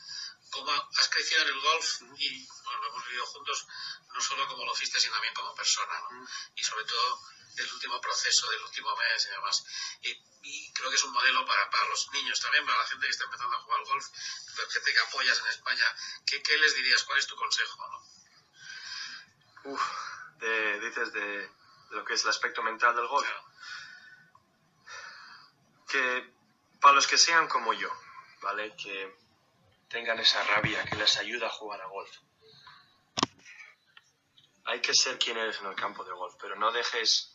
cómo 0.51 0.73
has 0.73 1.09
crecido 1.09 1.43
en 1.43 1.49
el 1.49 1.61
golf 1.61 2.01
y 2.17 2.47
bueno, 2.65 2.83
lo 2.83 2.89
hemos 2.89 3.07
vivido 3.07 3.27
juntos, 3.27 3.67
no 4.13 4.21
solo 4.21 4.49
como 4.49 4.73
hiciste, 4.73 4.99
sino 4.99 5.13
también 5.13 5.35
como 5.35 5.55
persona, 5.55 6.01
¿no? 6.11 6.29
Y 6.57 6.65
sobre 6.65 6.85
todo 6.85 7.21
del 7.55 7.73
último 7.73 8.01
proceso, 8.01 8.51
del 8.51 8.63
último 8.63 8.97
mes 8.97 9.27
y 9.27 9.31
demás. 9.31 9.65
Y, 10.03 10.73
creo 10.73 10.91
que 10.91 10.97
es 10.97 11.05
un 11.05 11.13
modelo 11.13 11.45
para, 11.45 11.69
para, 11.71 11.89
los 11.89 12.11
niños 12.13 12.41
también, 12.41 12.65
para 12.65 12.79
la 12.79 12.87
gente 12.87 13.07
que 13.07 13.11
está 13.11 13.25
empezando 13.25 13.57
a 13.57 13.61
jugar 13.61 13.85
golf, 13.85 14.07
la 14.57 14.71
gente 14.71 14.93
que 14.95 15.01
apoyas 15.01 15.39
en 15.41 15.47
España. 15.49 15.97
¿Qué, 16.25 16.43
qué 16.43 16.57
les 16.57 16.75
dirías? 16.75 17.03
¿Cuál 17.03 17.19
es 17.19 17.27
tu 17.27 17.37
consejo? 17.37 17.89
¿no? 17.89 19.73
Uf, 19.73 19.83
de, 20.39 20.81
dices 20.81 21.13
de 21.13 21.51
lo 21.91 22.05
que 22.05 22.15
es 22.15 22.25
el 22.25 22.31
aspecto 22.31 22.63
mental 22.63 22.95
del 22.95 23.07
golf. 23.07 23.29
Que 25.89 26.33
para 26.81 26.95
los 26.95 27.07
que 27.07 27.19
sean 27.19 27.49
como 27.49 27.73
yo, 27.73 27.91
¿vale? 28.43 28.75
Que 28.77 29.17
tengan 29.89 30.19
esa 30.19 30.43
rabia 30.45 30.85
que 30.85 30.97
les 30.97 31.17
ayuda 31.17 31.47
a 31.47 31.51
jugar 31.51 31.81
a 31.81 31.87
golf. 31.87 32.11
Hay 34.67 34.81
que 34.81 34.95
ser 34.95 35.19
quien 35.19 35.39
eres 35.39 35.61
en 35.61 35.67
el 35.67 35.75
campo 35.75 36.05
de 36.05 36.13
golf, 36.13 36.35
pero 36.41 36.57
no 36.57 36.71
dejes 36.73 37.35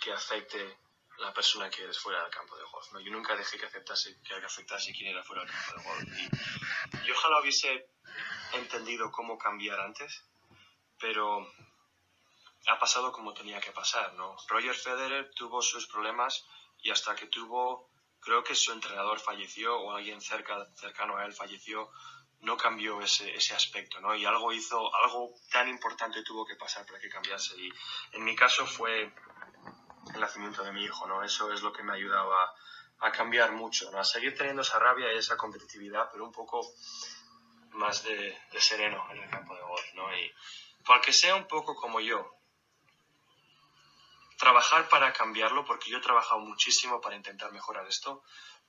que 0.00 0.12
afecte 0.12 0.78
la 1.18 1.32
persona 1.32 1.70
que 1.70 1.84
eres 1.84 1.98
fuera 1.98 2.22
del 2.22 2.30
campo 2.30 2.56
de 2.56 2.64
golf. 2.64 2.88
Yo 3.04 3.12
nunca 3.12 3.36
dejé 3.36 3.58
que, 3.58 3.66
aceptase, 3.66 4.20
que 4.22 4.34
afectase 4.34 4.92
quién 4.92 5.10
era 5.10 5.22
fuera 5.22 5.44
del 5.44 5.52
campo 5.52 5.76
de 5.76 5.84
golf. 5.84 6.02
Y 6.94 7.06
yo 7.06 7.14
ojalá 7.14 7.40
hubiese 7.40 7.88
entendido 8.54 9.10
cómo 9.10 9.38
cambiar 9.38 9.78
antes, 9.80 10.24
pero 10.98 11.46
ha 12.68 12.78
pasado 12.78 13.12
como 13.12 13.34
tenía 13.34 13.60
que 13.60 13.72
pasar, 13.72 14.14
¿no? 14.14 14.36
Roger 14.48 14.74
Federer 14.74 15.30
tuvo 15.34 15.62
sus 15.62 15.86
problemas 15.86 16.46
y 16.78 16.90
hasta 16.90 17.14
que 17.14 17.26
tuvo, 17.26 17.90
creo 18.20 18.42
que 18.44 18.54
su 18.54 18.72
entrenador 18.72 19.18
falleció 19.18 19.78
o 19.78 19.92
alguien 19.92 20.20
cerca, 20.20 20.66
cercano 20.74 21.16
a 21.16 21.24
él 21.24 21.32
falleció, 21.32 21.90
no 22.40 22.56
cambió 22.56 23.00
ese, 23.00 23.34
ese 23.34 23.54
aspecto, 23.54 24.00
¿no? 24.00 24.14
Y 24.14 24.24
algo 24.24 24.52
hizo, 24.52 24.94
algo 24.96 25.34
tan 25.50 25.68
importante 25.68 26.22
tuvo 26.22 26.44
que 26.44 26.56
pasar 26.56 26.84
para 26.86 26.98
que 26.98 27.08
cambiase. 27.08 27.56
Y 27.56 27.72
en 28.12 28.24
mi 28.24 28.34
caso 28.34 28.66
fue 28.66 29.12
el 30.14 30.20
nacimiento 30.20 30.62
de 30.64 30.72
mi 30.72 30.84
hijo, 30.84 31.06
¿no? 31.06 31.22
Eso 31.22 31.52
es 31.52 31.62
lo 31.62 31.72
que 31.72 31.84
me 31.84 31.92
ha 31.92 31.96
ayudado 31.96 32.34
a, 32.34 32.52
a 33.00 33.12
cambiar 33.12 33.52
mucho, 33.52 33.90
¿no? 33.90 33.98
A 33.98 34.04
seguir 34.04 34.36
teniendo 34.36 34.62
esa 34.62 34.78
rabia 34.78 35.12
y 35.12 35.18
esa 35.18 35.36
competitividad, 35.36 36.08
pero 36.10 36.24
un 36.24 36.32
poco 36.32 36.60
más 37.70 38.02
de, 38.04 38.38
de 38.52 38.60
sereno 38.60 39.04
en 39.10 39.22
el 39.22 39.30
campo 39.30 39.54
de 39.54 39.62
golf, 39.62 39.94
¿no? 39.94 40.16
Y 40.16 40.32
para 40.84 41.00
que 41.00 41.12
sea 41.12 41.36
un 41.36 41.46
poco 41.46 41.76
como 41.76 42.00
yo, 42.00 42.41
trabajar 44.42 44.88
para 44.88 45.12
cambiarlo, 45.12 45.64
porque 45.64 45.88
yo 45.88 45.98
he 45.98 46.00
trabajado 46.00 46.40
muchísimo 46.40 47.00
para 47.00 47.14
intentar 47.14 47.52
mejorar 47.52 47.86
esto, 47.86 48.24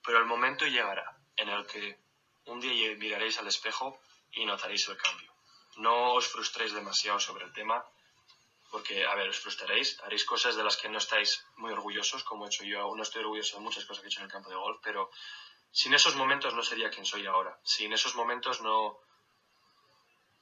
pero 0.05 0.19
el 0.19 0.25
momento 0.25 0.67
llegará 0.67 1.17
en 1.35 1.49
el 1.49 1.65
que 1.65 1.97
un 2.45 2.59
día 2.59 2.95
miraréis 2.95 3.39
al 3.39 3.47
espejo 3.47 3.99
y 4.33 4.45
notaréis 4.45 4.87
el 4.89 4.97
cambio. 4.97 5.33
No 5.77 6.13
os 6.13 6.27
frustréis 6.27 6.75
demasiado 6.75 7.19
sobre 7.19 7.45
el 7.45 7.53
tema, 7.53 7.83
porque, 8.69 9.03
a 9.03 9.15
ver, 9.15 9.27
os 9.29 9.39
frustraréis, 9.39 9.99
haréis 10.01 10.25
cosas 10.25 10.55
de 10.55 10.63
las 10.63 10.77
que 10.77 10.89
no 10.89 10.99
estáis 10.99 11.43
muy 11.55 11.71
orgullosos, 11.71 12.23
como 12.23 12.45
he 12.45 12.49
hecho 12.49 12.63
yo, 12.63 12.93
no 12.95 13.01
estoy 13.01 13.21
orgulloso 13.21 13.57
de 13.57 13.63
muchas 13.63 13.85
cosas 13.85 14.01
que 14.01 14.07
he 14.07 14.11
hecho 14.11 14.19
en 14.19 14.27
el 14.27 14.31
campo 14.31 14.51
de 14.51 14.55
golf, 14.55 14.79
pero 14.83 15.09
sin 15.71 15.95
esos 15.95 16.15
momentos 16.15 16.53
no 16.53 16.61
sería 16.61 16.91
quien 16.91 17.07
soy 17.07 17.25
ahora. 17.25 17.59
Sin 17.63 17.91
esos 17.93 18.13
momentos 18.13 18.61
no, 18.61 18.99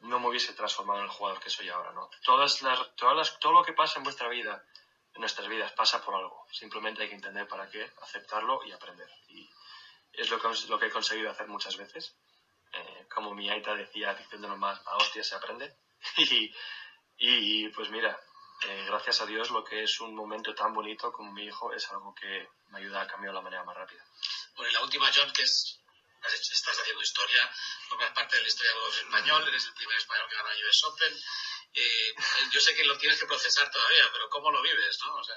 no 0.01 0.19
me 0.19 0.27
hubiese 0.27 0.51
transformado 0.51 0.99
en 0.99 1.05
el 1.05 1.11
jugador 1.11 1.39
que 1.39 1.49
soy 1.49 1.69
ahora, 1.69 1.93
¿no? 1.93 2.09
Todas 2.25 2.59
todas 2.97 3.15
las, 3.15 3.39
todo 3.39 3.53
lo 3.53 3.63
que 3.63 3.71
pasa 3.71 3.97
en 3.97 4.03
vuestra 4.03 4.27
vida, 4.27 4.61
nuestras 5.15 5.47
vidas, 5.47 5.71
pasa 5.73 6.03
por 6.03 6.15
algo. 6.15 6.45
Simplemente 6.51 7.03
hay 7.03 7.09
que 7.09 7.15
entender 7.15 7.47
para 7.47 7.69
qué, 7.69 7.91
aceptarlo 8.01 8.61
y 8.65 8.71
aprender. 8.71 9.09
Y 9.27 9.49
es 10.13 10.29
lo 10.29 10.39
que, 10.39 10.47
lo 10.67 10.79
que 10.79 10.87
he 10.87 10.91
conseguido 10.91 11.29
hacer 11.29 11.47
muchas 11.47 11.77
veces. 11.77 12.15
Eh, 12.73 13.05
como 13.13 13.33
mi 13.33 13.49
aita 13.49 13.75
decía, 13.75 14.13
diciéndonos 14.13 14.57
más, 14.57 14.79
a 14.85 14.97
hostia 14.97 15.23
se 15.23 15.35
aprende. 15.35 15.75
y, 16.17 16.53
y 17.17 17.69
pues 17.69 17.89
mira, 17.89 18.17
eh, 18.63 18.85
gracias 18.85 19.21
a 19.21 19.25
Dios 19.25 19.49
lo 19.49 19.63
que 19.63 19.83
es 19.83 19.99
un 20.01 20.13
momento 20.13 20.53
tan 20.53 20.73
bonito 20.73 21.11
como 21.11 21.31
mi 21.31 21.45
hijo 21.45 21.73
es 21.73 21.89
algo 21.89 22.13
que 22.13 22.47
me 22.69 22.77
ayuda 22.77 23.01
a 23.01 23.07
cambiar 23.07 23.33
la 23.33 23.41
manera 23.41 23.63
más 23.63 23.75
rápida. 23.75 24.05
Bueno, 24.55 24.69
y 24.69 24.73
la 24.73 24.83
última, 24.83 25.09
John, 25.13 25.31
que 25.33 25.41
es, 25.41 25.79
estás 26.29 26.79
haciendo 26.79 27.01
historia, 27.01 27.49
formas 27.89 28.11
parte 28.11 28.35
de 28.35 28.43
la 28.43 28.47
historia 28.47 28.71
del 28.71 28.81
golf 28.81 28.97
español, 28.97 29.47
eres 29.47 29.65
el 29.65 29.73
primer 29.73 29.97
español 29.97 30.27
que 30.29 30.35
gana 30.35 30.51
el 30.51 30.65
US 30.65 30.83
Open. 30.85 31.19
Eh, 31.73 32.15
yo 32.51 32.59
sé 32.59 32.75
que 32.75 32.85
lo 32.85 32.97
tienes 32.97 33.19
que 33.19 33.25
procesar 33.25 33.69
todavía, 33.71 34.09
pero 34.11 34.29
¿cómo 34.29 34.51
lo 34.51 34.61
vives? 34.61 34.99
¿no? 35.05 35.15
O 35.15 35.23
sea... 35.23 35.35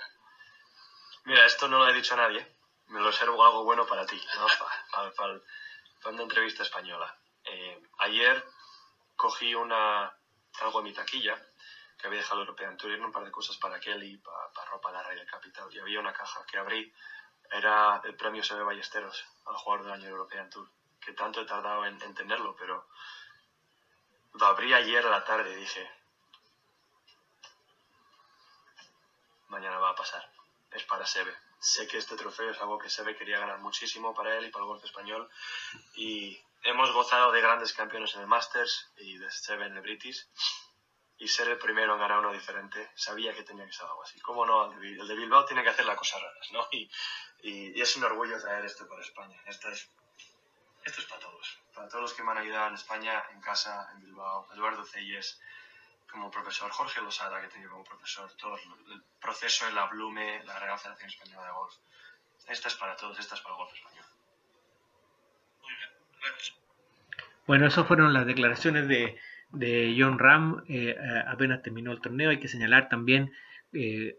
Mira, 1.24 1.46
esto 1.46 1.68
no 1.68 1.78
lo 1.78 1.88
he 1.88 1.94
dicho 1.94 2.14
a 2.14 2.18
nadie, 2.18 2.46
me 2.88 3.00
lo 3.00 3.10
reservo 3.10 3.44
algo 3.44 3.64
bueno 3.64 3.86
para 3.86 4.04
ti, 4.04 4.20
¿no? 4.34 4.46
para, 4.90 5.14
para, 5.14 5.40
para, 6.00 6.14
una 6.14 6.22
entrevista 6.22 6.62
española. 6.62 7.16
Eh, 7.44 7.82
ayer 7.98 8.44
cogí 9.16 9.54
una, 9.54 10.12
algo 10.60 10.78
en 10.80 10.84
mi 10.84 10.92
taquilla 10.92 11.40
que 11.98 12.08
había 12.08 12.18
dejado 12.18 12.42
el 12.42 12.48
European 12.48 12.76
Tour, 12.76 12.92
un 13.00 13.12
par 13.12 13.24
de 13.24 13.30
cosas 13.30 13.56
para 13.56 13.80
Kelly, 13.80 14.18
para, 14.18 14.52
para 14.52 14.70
ropa 14.70 14.90
de 14.90 14.98
la 14.98 15.02
Raya 15.04 15.26
Capital, 15.26 15.72
y 15.72 15.78
había 15.78 16.00
una 16.00 16.12
caja 16.12 16.44
que 16.44 16.58
abrí, 16.58 16.92
era 17.50 18.00
el 18.04 18.16
premio 18.16 18.42
Sebe 18.42 18.62
Ballesteros 18.62 19.24
al 19.46 19.56
jugador 19.56 19.84
del 19.84 19.94
año 19.94 20.08
European 20.08 20.50
Tour, 20.50 20.68
que 21.00 21.12
tanto 21.12 21.40
he 21.40 21.46
tardado 21.46 21.84
en 21.86 22.00
entenderlo, 22.02 22.56
pero 22.56 22.86
lo 24.34 24.46
abrí 24.46 24.72
ayer 24.72 25.06
a 25.06 25.10
la 25.10 25.24
tarde 25.24 25.52
y 25.52 25.56
dije, 25.56 25.90
mañana 29.48 29.78
va 29.78 29.90
a 29.90 29.94
pasar, 29.94 30.28
es 30.72 30.84
para 30.84 31.06
Sebe. 31.06 31.34
Sé 31.60 31.86
que 31.86 31.98
este 31.98 32.16
trofeo 32.16 32.50
es 32.50 32.60
algo 32.60 32.78
que 32.78 32.90
Sebe 32.90 33.16
quería 33.16 33.38
ganar 33.38 33.58
muchísimo 33.58 34.14
para 34.14 34.36
él 34.36 34.46
y 34.46 34.50
para 34.50 34.64
el 34.64 34.68
golf 34.68 34.84
español, 34.84 35.30
y 35.94 36.38
hemos 36.62 36.92
gozado 36.92 37.32
de 37.32 37.40
grandes 37.40 37.72
campeones 37.72 38.14
en 38.14 38.22
el 38.22 38.26
Masters 38.26 38.90
y 38.96 39.16
de 39.16 39.30
Sebe 39.30 39.66
en 39.66 39.76
el 39.76 39.82
British, 39.82 40.26
y 41.24 41.28
ser 41.28 41.48
el 41.48 41.56
primero 41.56 41.94
en 41.94 42.00
ganar 42.00 42.18
uno 42.18 42.34
diferente, 42.34 42.90
sabía 42.94 43.32
que 43.32 43.42
tenía 43.42 43.64
que 43.64 43.72
ser 43.72 43.86
algo 43.86 44.02
así. 44.02 44.20
¿Cómo 44.20 44.44
no? 44.44 44.70
El 44.74 45.08
de 45.08 45.14
Bilbao 45.14 45.46
tiene 45.46 45.62
que 45.62 45.70
hacer 45.70 45.86
las 45.86 45.96
cosas 45.96 46.20
raras, 46.20 46.52
¿no? 46.52 46.68
Y, 46.70 46.90
y, 47.42 47.78
y, 47.78 47.80
es 47.80 47.96
un 47.96 48.04
orgullo 48.04 48.38
traer 48.38 48.62
esto 48.66 48.86
para 48.86 49.00
España. 49.00 49.40
Esto 49.46 49.70
es, 49.70 49.88
esto 50.84 51.00
es 51.00 51.06
para 51.06 51.22
todos. 51.22 51.58
Para 51.74 51.88
todos 51.88 52.02
los 52.02 52.12
que 52.12 52.22
me 52.22 52.32
han 52.32 52.38
ayudado 52.38 52.68
en 52.68 52.74
España, 52.74 53.24
en 53.32 53.40
casa, 53.40 53.88
en 53.92 54.00
Bilbao. 54.00 54.46
Eduardo 54.52 54.84
Celles, 54.84 55.40
como 56.10 56.30
profesor. 56.30 56.70
Jorge 56.70 57.00
Losada, 57.00 57.40
que 57.40 57.46
he 57.46 57.50
tenido 57.50 57.70
como 57.70 57.84
profesor. 57.84 58.30
Todo 58.36 58.58
el 58.58 59.02
proceso 59.18 59.66
en 59.66 59.76
la 59.76 59.86
Blume, 59.86 60.44
la 60.44 60.58
Real 60.58 60.78
Federación 60.78 61.08
Española 61.08 61.46
de 61.46 61.52
Golf. 61.52 61.74
Esta 62.48 62.68
es 62.68 62.74
para 62.74 62.96
todos, 62.96 63.18
esta 63.18 63.34
es 63.34 63.40
para 63.40 63.54
el 63.54 63.60
golf 63.60 63.72
español. 63.72 64.04
Muy 65.62 65.74
bien, 65.74 65.90
gracias. 66.20 66.54
Bueno, 67.46 67.66
esas 67.66 67.86
fueron 67.86 68.12
las 68.12 68.26
declaraciones 68.26 68.88
de 68.88 69.18
de 69.54 69.94
John 69.98 70.18
Ram 70.18 70.62
eh, 70.68 70.96
apenas 71.26 71.62
terminó 71.62 71.92
el 71.92 72.00
torneo. 72.00 72.30
Hay 72.30 72.40
que 72.40 72.48
señalar 72.48 72.88
también, 72.88 73.32
eh, 73.72 74.16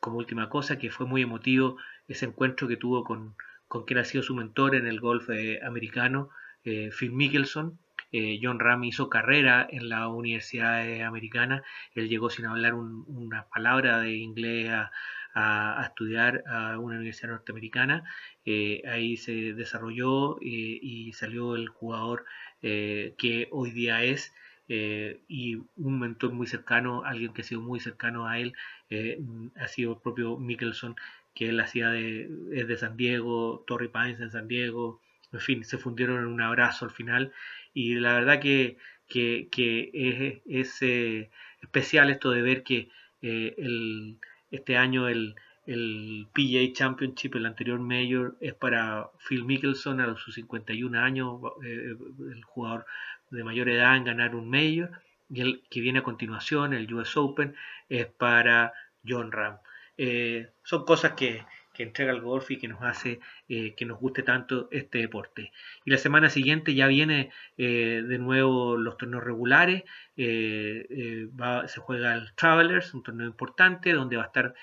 como 0.00 0.18
última 0.18 0.48
cosa, 0.48 0.78
que 0.78 0.90
fue 0.90 1.06
muy 1.06 1.22
emotivo 1.22 1.76
ese 2.08 2.26
encuentro 2.26 2.68
que 2.68 2.76
tuvo 2.76 3.04
con, 3.04 3.36
con 3.68 3.84
quien 3.84 3.98
ha 3.98 4.04
sido 4.04 4.22
su 4.22 4.34
mentor 4.34 4.74
en 4.74 4.86
el 4.86 4.98
golf 4.98 5.28
eh, 5.30 5.60
americano, 5.62 6.30
eh, 6.64 6.90
Phil 6.98 7.12
Mickelson. 7.12 7.78
Eh, 8.10 8.40
John 8.42 8.58
Ram 8.58 8.84
hizo 8.84 9.10
carrera 9.10 9.66
en 9.70 9.90
la 9.90 10.08
Universidad 10.08 11.02
Americana. 11.02 11.62
Él 11.94 12.08
llegó 12.08 12.30
sin 12.30 12.46
hablar 12.46 12.72
un, 12.72 13.04
una 13.06 13.46
palabra 13.48 14.00
de 14.00 14.16
inglés 14.16 14.70
a, 14.70 14.90
a, 15.34 15.84
estudiar 15.84 16.42
a 16.46 16.78
una 16.78 16.96
universidad 16.96 17.32
norteamericana. 17.32 18.04
ahí 18.46 19.18
se 19.18 19.52
desarrolló 19.52 20.38
y 20.40 21.12
salió 21.12 21.54
el 21.54 21.68
jugador 21.68 22.24
que 22.62 23.48
hoy 23.50 23.70
día 23.72 24.02
es. 24.02 24.32
Eh, 24.68 25.22
y 25.28 25.56
un 25.76 25.98
mentor 25.98 26.32
muy 26.32 26.46
cercano, 26.46 27.02
alguien 27.04 27.32
que 27.32 27.40
ha 27.40 27.44
sido 27.44 27.62
muy 27.62 27.80
cercano 27.80 28.26
a 28.26 28.38
él, 28.38 28.54
eh, 28.90 29.18
ha 29.56 29.66
sido 29.68 29.92
el 29.92 30.00
propio 30.00 30.36
Mickelson, 30.36 30.94
que 31.34 31.48
él 31.48 31.60
hacía 31.60 31.88
de, 31.90 32.28
es 32.52 32.68
de 32.68 32.76
San 32.76 32.96
Diego, 32.96 33.64
Torrey 33.66 33.88
Pines 33.88 34.20
en 34.20 34.30
San 34.30 34.46
Diego, 34.48 35.00
en 35.32 35.40
fin, 35.40 35.64
se 35.64 35.78
fundieron 35.78 36.18
en 36.18 36.26
un 36.26 36.40
abrazo 36.42 36.84
al 36.84 36.90
final. 36.90 37.32
Y 37.72 37.94
la 37.94 38.12
verdad 38.14 38.40
que, 38.40 38.76
que, 39.08 39.48
que 39.50 39.90
es, 39.94 40.42
es 40.46 40.82
eh, 40.82 41.30
especial 41.62 42.10
esto 42.10 42.30
de 42.30 42.42
ver 42.42 42.62
que 42.62 42.90
el, 43.20 44.18
este 44.50 44.76
año 44.76 45.08
el, 45.08 45.34
el 45.66 46.26
PGA 46.32 46.72
Championship, 46.72 47.34
el 47.36 47.46
anterior 47.46 47.78
Major, 47.78 48.36
es 48.40 48.54
para 48.54 49.10
Phil 49.28 49.44
Mickelson 49.44 50.00
a 50.00 50.14
sus 50.16 50.34
51 50.34 50.98
años, 50.98 51.40
el 51.62 52.42
jugador 52.44 52.86
de 53.30 53.44
mayor 53.44 53.68
edad 53.68 53.96
en 53.96 54.04
ganar 54.04 54.34
un 54.34 54.48
Major 54.50 54.90
y 55.30 55.40
el 55.40 55.62
que 55.70 55.80
viene 55.80 56.00
a 56.00 56.02
continuación, 56.02 56.72
el 56.72 56.92
US 56.94 57.16
Open, 57.16 57.54
es 57.88 58.06
para 58.06 58.72
John 59.06 59.32
Ram. 59.32 59.58
Eh, 59.96 60.50
son 60.62 60.84
cosas 60.84 61.12
que, 61.12 61.44
que, 61.74 61.82
entrega 61.82 62.12
el 62.12 62.20
golf 62.20 62.50
y 62.50 62.58
que 62.58 62.68
nos 62.68 62.82
hace 62.82 63.20
eh, 63.48 63.74
que 63.74 63.84
nos 63.84 63.98
guste 63.98 64.22
tanto 64.22 64.68
este 64.70 64.98
deporte. 64.98 65.52
Y 65.84 65.90
la 65.90 65.98
semana 65.98 66.30
siguiente 66.30 66.74
ya 66.74 66.86
viene 66.86 67.30
eh, 67.56 68.02
de 68.06 68.18
nuevo 68.18 68.76
los 68.76 68.96
torneos 68.96 69.24
regulares, 69.24 69.82
se 70.16 71.80
juega 71.80 72.14
el 72.14 72.32
Travelers, 72.34 72.94
un 72.94 73.02
torneo 73.02 73.26
importante 73.26 73.92
donde 73.92 74.16
va 74.16 74.24
a 74.24 74.26
estar 74.26 74.54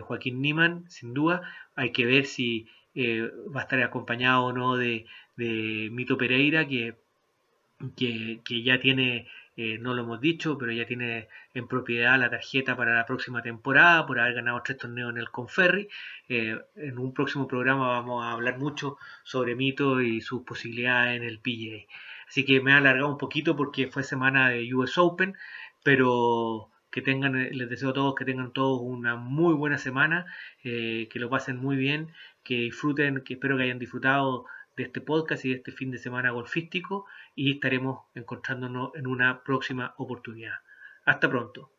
Joaquín 0.00 0.40
Niman, 0.40 0.88
sin 0.88 1.12
duda. 1.12 1.42
Hay 1.74 1.92
que 1.92 2.06
ver 2.06 2.24
si 2.24 2.68
va 2.96 3.60
a 3.60 3.64
estar 3.64 3.82
acompañado 3.82 4.44
o 4.44 4.52
no 4.52 4.76
de, 4.76 5.06
de 5.36 5.88
Mito 5.92 6.16
Pereira, 6.16 6.66
que 6.66 6.96
que, 7.96 8.62
ya 8.62 8.80
tiene, 8.80 9.28
eh, 9.56 9.78
no 9.78 9.94
lo 9.94 10.02
hemos 10.02 10.20
dicho, 10.20 10.56
pero 10.58 10.72
ya 10.72 10.86
tiene 10.86 11.28
en 11.54 11.68
propiedad 11.68 12.18
la 12.18 12.30
tarjeta 12.30 12.76
para 12.76 12.94
la 12.94 13.06
próxima 13.06 13.42
temporada 13.42 14.06
por 14.06 14.18
haber 14.18 14.34
ganado 14.34 14.62
tres 14.64 14.78
torneos 14.78 15.10
en 15.10 15.18
el 15.18 15.30
Conferri. 15.30 15.88
Eh, 16.28 16.58
en 16.76 16.98
un 16.98 17.12
próximo 17.12 17.46
programa 17.46 17.88
vamos 17.88 18.24
a 18.24 18.32
hablar 18.32 18.58
mucho 18.58 18.96
sobre 19.24 19.54
Mito 19.54 20.00
y 20.00 20.20
sus 20.20 20.42
posibilidades 20.42 21.16
en 21.16 21.24
el 21.24 21.40
PGA. 21.40 21.84
Así 22.28 22.44
que 22.44 22.60
me 22.60 22.72
ha 22.72 22.78
alargado 22.78 23.10
un 23.10 23.18
poquito 23.18 23.56
porque 23.56 23.88
fue 23.88 24.02
semana 24.02 24.50
de 24.50 24.74
US 24.74 24.98
Open, 24.98 25.36
pero 25.82 26.70
que 26.90 27.02
tengan, 27.02 27.32
les 27.34 27.68
deseo 27.68 27.90
a 27.90 27.92
todos 27.92 28.14
que 28.14 28.24
tengan 28.24 28.52
todos 28.52 28.80
una 28.80 29.16
muy 29.16 29.54
buena 29.54 29.78
semana, 29.78 30.26
eh, 30.62 31.08
que 31.10 31.18
lo 31.18 31.28
pasen 31.28 31.56
muy 31.58 31.76
bien, 31.76 32.12
que 32.44 32.54
disfruten, 32.54 33.22
que 33.22 33.34
espero 33.34 33.56
que 33.56 33.64
hayan 33.64 33.80
disfrutado 33.80 34.46
de 34.76 34.84
este 34.84 35.00
podcast 35.00 35.44
y 35.44 35.50
de 35.50 35.56
este 35.56 35.72
fin 35.72 35.90
de 35.90 35.98
semana 35.98 36.30
golfístico 36.30 37.06
y 37.34 37.52
estaremos 37.52 38.06
encontrándonos 38.14 38.94
en 38.94 39.06
una 39.06 39.42
próxima 39.42 39.94
oportunidad. 39.98 40.56
Hasta 41.04 41.28
pronto. 41.28 41.73